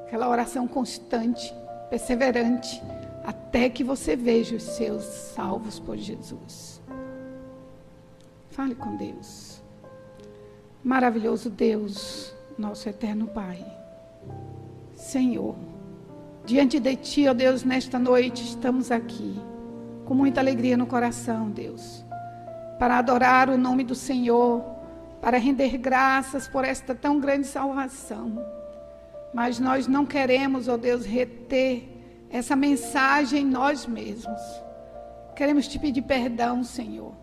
Aquela 0.07 0.29
oração 0.29 0.67
constante, 0.67 1.55
perseverante, 1.89 2.83
até 3.25 3.71
que 3.71 3.85
você 3.85 4.17
veja 4.17 4.57
os 4.57 4.65
seus 4.65 5.05
salvos 5.05 5.79
por 5.79 5.97
Jesus. 5.97 6.83
Fale 8.49 8.75
com 8.75 8.97
Deus. 8.97 9.63
Maravilhoso 10.83 11.49
Deus, 11.49 12.35
nosso 12.59 12.89
eterno 12.89 13.27
Pai. 13.29 13.65
Senhor, 14.95 15.55
diante 16.45 16.81
de 16.81 16.97
Ti, 16.97 17.29
ó 17.29 17.35
Deus, 17.35 17.63
nesta 17.63 17.99
noite 17.99 18.43
estamos 18.43 18.91
aqui, 18.91 19.41
com 20.05 20.15
muita 20.15 20.41
alegria 20.41 20.77
no 20.77 20.87
coração, 20.87 21.51
Deus, 21.51 22.05
para 22.79 22.99
adorar 22.99 23.49
o 23.49 23.57
nome 23.57 23.85
do 23.85 23.95
Senhor, 23.95 24.65
para 25.21 25.39
render 25.39 25.79
graças 25.79 26.49
por 26.49 26.65
esta 26.65 26.95
tão 26.95 27.21
grande 27.21 27.47
salvação. 27.47 28.45
Mas 29.33 29.59
nós 29.61 29.87
não 29.87 30.05
queremos, 30.05 30.69
ó 30.69 30.77
Deus, 30.77 31.05
reter 31.05 31.89
essa 32.31 32.57
mensagem 32.57 33.43
em 33.43 33.47
nós 33.47 33.87
mesmos. 33.87 34.41
Queremos 35.37 35.69
te 35.69 35.79
pedir 35.79 36.03
perdão, 36.03 36.65
Senhor 36.65 37.15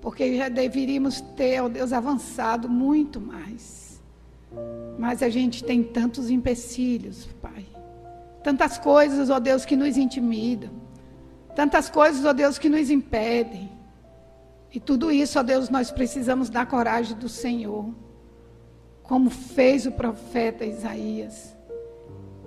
porque 0.00 0.36
já 0.36 0.48
deveríamos 0.48 1.20
ter, 1.20 1.60
ó 1.60 1.68
Deus, 1.68 1.92
avançado 1.92 2.68
muito 2.68 3.20
mais. 3.20 3.87
Mas 4.98 5.22
a 5.22 5.28
gente 5.28 5.62
tem 5.62 5.82
tantos 5.82 6.30
empecilhos, 6.30 7.28
Pai. 7.40 7.66
Tantas 8.42 8.78
coisas, 8.78 9.30
ó 9.30 9.38
Deus, 9.38 9.64
que 9.64 9.76
nos 9.76 9.96
intimidam. 9.96 10.70
Tantas 11.54 11.90
coisas, 11.90 12.24
ó 12.24 12.32
Deus, 12.32 12.58
que 12.58 12.68
nos 12.68 12.90
impedem. 12.90 13.70
E 14.72 14.78
tudo 14.78 15.10
isso, 15.10 15.38
ó 15.38 15.42
Deus, 15.42 15.68
nós 15.68 15.90
precisamos 15.90 16.50
da 16.50 16.66
coragem 16.66 17.16
do 17.16 17.28
Senhor. 17.28 17.92
Como 19.02 19.30
fez 19.30 19.86
o 19.86 19.92
profeta 19.92 20.64
Isaías. 20.64 21.56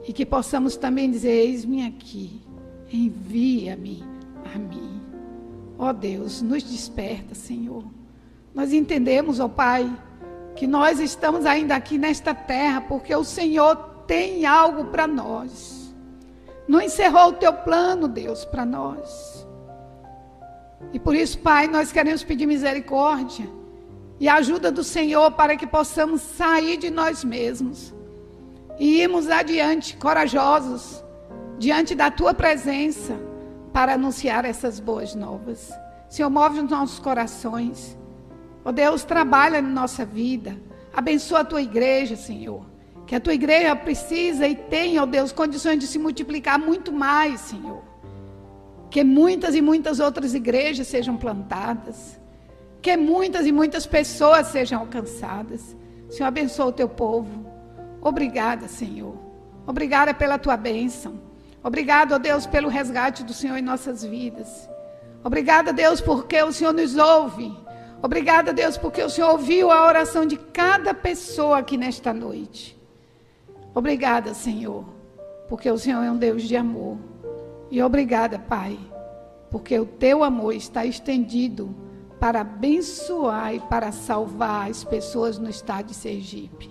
E 0.07 0.13
que 0.13 0.25
possamos 0.25 0.75
também 0.75 1.09
dizer: 1.09 1.31
Eis-me 1.31 1.85
aqui, 1.85 2.41
envia-me 2.91 4.03
a 4.53 4.57
mim. 4.57 5.01
Ó 5.77 5.89
oh 5.89 5.93
Deus, 5.93 6.41
nos 6.41 6.63
desperta, 6.63 7.33
Senhor. 7.33 7.83
Nós 8.53 8.73
entendemos, 8.73 9.39
ó 9.39 9.45
oh 9.45 9.49
Pai, 9.49 9.91
que 10.55 10.67
nós 10.67 10.99
estamos 10.99 11.45
ainda 11.45 11.75
aqui 11.75 11.97
nesta 11.97 12.33
terra 12.33 12.81
porque 12.81 13.15
o 13.15 13.23
Senhor 13.23 13.75
tem 14.07 14.45
algo 14.45 14.85
para 14.85 15.07
nós. 15.07 15.93
Não 16.67 16.81
encerrou 16.81 17.29
o 17.29 17.33
teu 17.33 17.53
plano, 17.53 18.07
Deus, 18.07 18.45
para 18.45 18.65
nós. 18.65 19.47
E 20.93 20.99
por 20.99 21.15
isso, 21.15 21.39
Pai, 21.39 21.67
nós 21.67 21.91
queremos 21.91 22.23
pedir 22.23 22.45
misericórdia 22.45 23.47
e 24.19 24.27
ajuda 24.27 24.71
do 24.71 24.83
Senhor 24.83 25.31
para 25.31 25.55
que 25.55 25.65
possamos 25.65 26.21
sair 26.21 26.77
de 26.77 26.89
nós 26.89 27.23
mesmos 27.23 27.93
e 28.77 29.01
irmos 29.01 29.29
adiante, 29.29 29.95
corajosos, 29.97 31.03
diante 31.57 31.95
da 31.95 32.09
tua 32.09 32.33
presença 32.33 33.15
para 33.71 33.93
anunciar 33.93 34.45
essas 34.45 34.79
boas 34.79 35.15
novas. 35.15 35.71
Senhor, 36.09 36.29
move 36.29 36.59
os 36.59 36.69
nossos 36.69 36.99
corações. 36.99 37.97
Oh 38.63 38.71
Deus, 38.71 39.04
trabalha 39.04 39.62
na 39.62 39.69
nossa 39.69 40.06
vida. 40.06 40.58
Abençoa 40.93 41.39
a 41.39 41.45
tua 41.45 41.62
igreja, 41.62 42.15
Senhor. 42.15 42.65
Que 43.08 43.15
a 43.15 43.19
tua 43.19 43.34
igreja 43.34 43.76
precisa 43.76 44.47
e 44.47 44.56
tem, 44.56 45.00
ó 45.00 45.04
oh 45.04 45.06
Deus, 45.06 45.32
condições 45.32 45.80
de 45.80 45.88
se 45.88 45.97
multiplicar 45.97 46.60
muito 46.60 46.91
mais, 46.91 47.41
Senhor. 47.41 47.82
Que 48.89 49.04
muitas 49.04 49.56
e 49.56 49.62
muitas 49.62 50.00
outras 50.00 50.34
igrejas 50.34 50.88
sejam 50.88 51.17
plantadas. 51.17 52.19
Que 52.82 52.95
muitas 52.97 53.45
e 53.45 53.52
muitas 53.52 53.86
pessoas 53.86 54.47
sejam 54.47 54.80
alcançadas. 54.80 55.76
Senhor, 56.10 56.28
abençoa 56.28 56.67
o 56.67 56.71
teu 56.71 56.89
povo. 56.89 57.45
Obrigada, 58.02 58.67
Senhor. 58.67 59.15
Obrigada 59.65 60.13
pela 60.13 60.38
tua 60.38 60.58
bênção. 60.58 61.19
Obrigado, 61.63 62.13
ó 62.13 62.17
Deus, 62.17 62.45
pelo 62.47 62.69
resgate 62.69 63.24
do 63.24 63.34
Senhor 63.34 63.58
em 63.58 63.62
nossas 63.62 64.04
vidas. 64.04 64.69
Obrigada, 65.24 65.71
Deus, 65.71 66.02
porque 66.02 66.41
o 66.41 66.52
Senhor 66.52 66.74
nos 66.74 66.97
ouve. 66.97 67.56
Obrigada, 68.03 68.51
Deus, 68.51 68.77
porque 68.77 69.03
o 69.03 69.09
Senhor 69.09 69.29
ouviu 69.31 69.71
a 69.71 69.85
oração 69.85 70.25
de 70.25 70.35
cada 70.35 70.93
pessoa 70.93 71.59
aqui 71.59 71.77
nesta 71.77 72.11
noite. 72.13 72.77
Obrigada, 73.75 74.33
Senhor, 74.33 74.83
porque 75.47 75.69
o 75.69 75.77
Senhor 75.77 76.03
é 76.03 76.11
um 76.11 76.17
Deus 76.17 76.43
de 76.43 76.55
amor. 76.55 76.97
E 77.69 77.81
obrigada, 77.81 78.39
Pai, 78.39 78.77
porque 79.49 79.79
o 79.79 79.85
teu 79.85 80.23
amor 80.23 80.53
está 80.53 80.85
estendido 80.85 81.73
para 82.19 82.41
abençoar 82.41 83.55
e 83.55 83.59
para 83.59 83.91
salvar 83.91 84.69
as 84.69 84.83
pessoas 84.83 85.37
no 85.37 85.49
estado 85.49 85.87
de 85.87 85.93
Sergipe. 85.93 86.69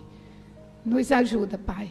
Nos 0.84 1.12
ajuda, 1.12 1.56
Pai. 1.56 1.90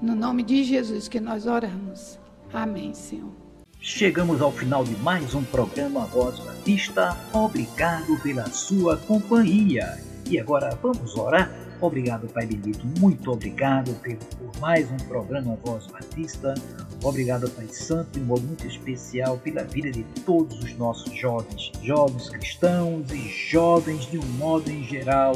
No 0.00 0.14
nome 0.14 0.42
de 0.42 0.64
Jesus 0.64 1.08
que 1.08 1.20
nós 1.20 1.46
oramos. 1.46 2.18
Amém, 2.52 2.92
Senhor. 2.92 3.43
Chegamos 3.86 4.40
ao 4.40 4.50
final 4.50 4.82
de 4.82 4.96
mais 5.02 5.34
um 5.34 5.44
programa 5.44 6.06
Voz 6.06 6.38
Batista. 6.38 7.14
Obrigado 7.34 8.18
pela 8.22 8.46
sua 8.46 8.96
companhia. 8.96 10.00
E 10.26 10.40
agora 10.40 10.74
vamos 10.82 11.14
orar. 11.18 11.52
Obrigado, 11.82 12.26
Pai 12.28 12.46
Bendito. 12.46 12.82
Muito 12.98 13.30
obrigado 13.30 13.94
por 14.00 14.58
mais 14.58 14.90
um 14.90 14.96
programa 14.96 15.58
Voz 15.62 15.86
Batista. 15.88 16.54
Obrigado, 17.02 17.50
Pai 17.50 17.68
Santo, 17.68 18.12
de 18.12 18.20
um 18.20 18.24
modo 18.24 18.40
muito 18.40 18.66
especial 18.66 19.36
pela 19.36 19.64
vida 19.64 19.90
de 19.90 20.02
todos 20.24 20.58
os 20.60 20.74
nossos 20.78 21.14
jovens, 21.14 21.70
jovens 21.82 22.30
cristãos 22.30 23.12
e 23.12 23.28
jovens 23.50 24.10
de 24.10 24.16
um 24.16 24.26
modo 24.38 24.70
em 24.70 24.82
geral, 24.82 25.34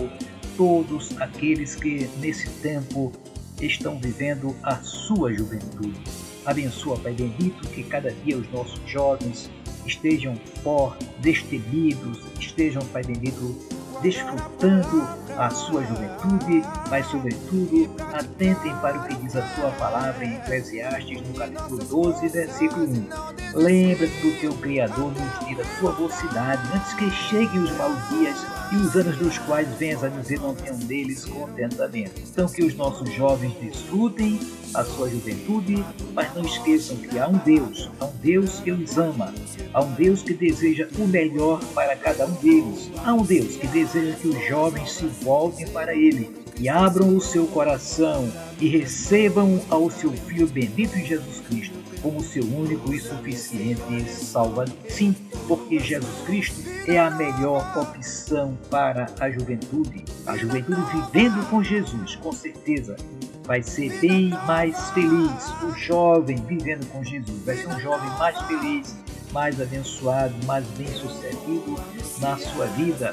todos 0.57 1.15
aqueles 1.21 1.75
que 1.75 2.09
nesse 2.19 2.49
tempo 2.63 3.13
estão 3.61 3.99
vivendo 3.99 4.57
a 4.63 4.77
sua 4.77 5.35
juventude. 5.35 6.28
Abençoa, 6.49 6.99
Pai 6.99 7.13
bendito, 7.13 7.69
que 7.69 7.83
cada 7.83 8.11
dia 8.11 8.39
os 8.39 8.51
nossos 8.51 8.81
jovens 8.87 9.51
estejam 9.85 10.35
fortes, 10.65 11.07
destemidos, 11.19 12.25
estejam, 12.41 12.83
Pai 12.87 13.05
bendito, 13.05 13.55
desfrutando 14.01 15.07
a 15.37 15.51
sua 15.51 15.85
juventude, 15.85 16.63
mas, 16.89 17.07
sobretudo, 17.09 17.95
atentem 18.15 18.75
para 18.77 18.99
o 18.99 19.05
que 19.07 19.15
diz 19.17 19.37
a 19.37 19.43
tua 19.43 19.71
palavra 19.73 20.25
em 20.25 20.37
Eclesiastes, 20.37 21.21
no 21.21 21.35
capítulo 21.35 21.85
12, 21.85 22.29
versículo 22.29 22.85
1. 22.85 23.09
Lembra-te 23.53 24.21
do 24.23 24.41
teu 24.41 24.55
Criador 24.55 25.13
nos 25.13 25.47
dias 25.47 25.59
da 25.59 25.65
tua 25.79 25.93
mocidade, 25.93 26.63
antes 26.75 26.95
que 26.95 27.11
cheguem 27.11 27.63
os 27.63 27.77
maus 27.77 28.09
dias 28.09 28.39
e 28.71 28.77
os 28.77 28.95
anos 28.95 29.17
dos 29.17 29.39
quais 29.39 29.67
dizer 29.79 30.41
não 30.41 30.55
tenham 30.55 30.77
deles 30.79 31.25
contentamento. 31.25 32.21
Então, 32.21 32.49
que 32.49 32.63
os 32.65 32.75
nossos 32.75 33.13
jovens 33.15 33.55
desfrutem 33.61 34.39
a 34.75 34.85
sua 34.85 35.09
juventude, 35.09 35.85
mas 36.13 36.35
não 36.35 36.45
esqueçam 36.45 36.97
que 36.97 37.19
há 37.19 37.29
um 37.29 37.39
Deus, 37.39 37.91
há 37.99 38.05
um 38.05 38.17
Deus 38.23 38.61
que 38.61 38.71
os 38.71 38.99
ama, 38.99 39.33
há 39.73 39.83
um 39.83 39.93
Deus 39.93 40.23
que 40.23 40.35
deseja 40.35 40.89
o 40.99 41.07
melhor 41.07 41.61
para 41.75 41.97
cada 41.97 42.27
um 42.27 42.35
deles, 42.35 42.91
há 43.05 43.15
um 43.15 43.23
Deus 43.23 43.57
que 43.57 43.67
deseja 43.69 44.17
que 44.17 44.29
os 44.29 44.49
jovens 44.49 44.93
se 44.93 45.07
voltem 45.07 45.67
para 45.69 45.95
Ele 45.95 46.31
e 46.59 46.69
abram 46.69 47.17
o 47.17 47.21
seu 47.21 47.47
coração 47.47 48.31
e 48.61 48.69
recebam 48.69 49.61
ao 49.71 49.91
seu 49.91 50.13
Filho 50.13 50.47
bendito 50.49 50.97
Jesus 50.97 51.41
Cristo 51.49 51.79
como 52.03 52.23
seu 52.23 52.45
único 52.45 52.93
e 52.93 53.01
suficiente 53.01 54.11
Salvador. 54.11 54.75
Sim, 54.89 55.15
porque 55.47 55.79
Jesus 55.79 56.21
Cristo 56.27 56.63
é 56.87 56.99
a 56.99 57.11
melhor 57.11 57.77
opção 57.77 58.57
para 58.71 59.07
a 59.21 59.31
juventude. 59.31 60.05
A 60.27 60.37
juventude 60.37 60.81
vivendo 60.93 61.49
com 61.49 61.63
Jesus, 61.63 62.17
com 62.17 62.33
certeza, 62.33 62.97
vai 63.45 63.63
ser 63.63 63.99
bem 64.01 64.29
mais 64.47 64.91
feliz. 64.91 65.51
O 65.63 65.73
jovem 65.77 66.37
vivendo 66.37 66.87
com 66.91 67.03
Jesus 67.03 67.43
vai 67.45 67.57
ser 67.57 67.69
um 67.69 67.81
jovem 67.81 68.11
mais 68.19 68.39
feliz, 68.43 68.97
mais 69.33 69.61
abençoado, 69.61 70.35
mais 70.47 70.65
bem-sucedido 70.77 71.77
na 72.21 72.37
sua 72.37 72.67
vida, 72.67 73.11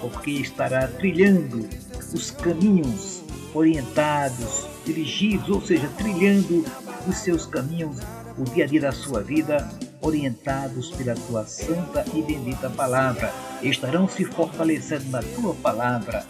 porque 0.00 0.30
estará 0.30 0.86
trilhando 0.86 1.68
os 2.14 2.30
caminhos 2.30 3.22
orientados, 3.54 4.66
dirigidos, 4.84 5.48
ou 5.48 5.60
seja, 5.60 5.88
trilhando 5.96 6.64
os 7.06 7.16
seus 7.16 7.46
caminhos, 7.46 7.98
o 8.38 8.44
dia 8.44 8.64
a 8.64 8.66
dia 8.66 8.80
da 8.80 8.92
sua 8.92 9.22
vida, 9.22 9.68
orientados 10.00 10.90
pela 10.90 11.14
tua 11.14 11.44
santa 11.46 12.04
e 12.14 12.22
bendita 12.22 12.68
palavra. 12.70 13.32
Estarão 13.62 14.08
se 14.08 14.24
fortalecendo 14.24 15.10
na 15.10 15.22
tua 15.22 15.54
palavra 15.54 16.24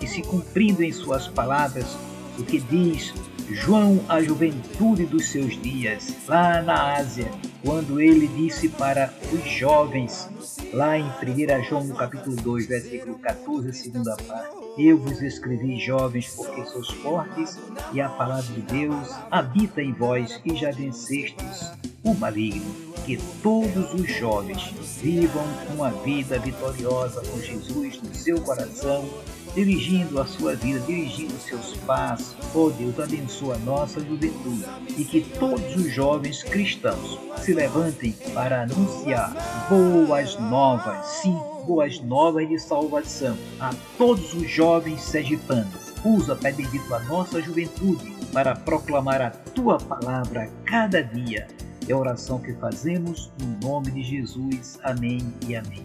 e 0.00 0.06
se 0.06 0.22
cumprindo 0.22 0.82
em 0.82 0.92
suas 0.92 1.28
palavras 1.28 1.96
o 2.38 2.44
que 2.44 2.58
diz 2.60 3.14
João 3.50 4.00
à 4.08 4.22
juventude 4.22 5.04
dos 5.04 5.26
seus 5.26 5.60
dias, 5.60 6.14
lá 6.26 6.62
na 6.62 6.96
Ásia, 6.96 7.30
quando 7.62 8.00
ele 8.00 8.26
disse 8.26 8.68
para 8.68 9.12
os 9.32 9.50
jovens, 9.50 10.28
lá 10.74 10.98
em 10.98 11.04
1 11.04 11.62
João 11.62 11.88
capítulo 11.90 12.34
2, 12.34 12.66
versículo 12.66 13.16
14, 13.18 13.72
segunda 13.72 14.16
parte, 14.16 14.56
eu 14.76 14.98
vos 14.98 15.22
escrevi, 15.22 15.78
jovens, 15.78 16.34
porque 16.34 16.64
sois 16.66 16.88
fortes 16.88 17.58
e 17.92 18.00
a 18.00 18.08
palavra 18.08 18.52
de 18.52 18.60
Deus 18.60 19.08
habita 19.30 19.80
em 19.80 19.92
vós 19.92 20.40
e 20.44 20.56
já 20.56 20.72
vencestes 20.72 21.70
o 22.02 22.12
maligno. 22.14 22.74
Que 23.06 23.18
todos 23.42 23.94
os 23.94 24.10
jovens 24.16 24.72
vivam 25.00 25.44
uma 25.74 25.90
vida 25.90 26.38
vitoriosa 26.38 27.22
com 27.22 27.38
Jesus 27.38 28.02
no 28.02 28.12
seu 28.12 28.40
coração 28.40 29.08
dirigindo 29.54 30.20
a 30.20 30.26
sua 30.26 30.54
vida, 30.54 30.80
dirigindo 30.80 31.34
seus 31.38 31.76
passos. 31.78 32.36
Oh 32.54 32.70
Deus, 32.70 32.98
abençoa 32.98 33.54
a 33.54 33.58
nossa 33.58 34.00
juventude 34.00 34.64
e 34.96 35.04
que 35.04 35.20
todos 35.38 35.76
os 35.76 35.92
jovens 35.92 36.42
cristãos 36.42 37.18
se 37.38 37.54
levantem 37.54 38.12
para 38.32 38.62
anunciar 38.62 39.32
boas 39.68 40.38
novas, 40.38 41.06
sim, 41.06 41.38
boas 41.66 42.00
novas 42.00 42.48
de 42.48 42.58
salvação 42.58 43.36
a 43.60 43.70
todos 43.96 44.34
os 44.34 44.50
jovens 44.50 45.02
sergipanos. 45.02 45.94
Usa, 46.04 46.36
Pai 46.36 46.52
bendito, 46.52 46.92
a 46.94 47.00
nossa 47.00 47.40
juventude 47.40 48.12
para 48.32 48.54
proclamar 48.54 49.22
a 49.22 49.30
tua 49.30 49.78
palavra 49.78 50.50
cada 50.64 51.02
dia. 51.02 51.46
É 51.88 51.92
a 51.92 51.96
oração 51.96 52.38
que 52.38 52.52
fazemos 52.54 53.30
no 53.38 53.68
nome 53.68 53.90
de 53.90 54.02
Jesus. 54.02 54.78
Amém 54.82 55.20
e 55.46 55.54
amém. 55.54 55.84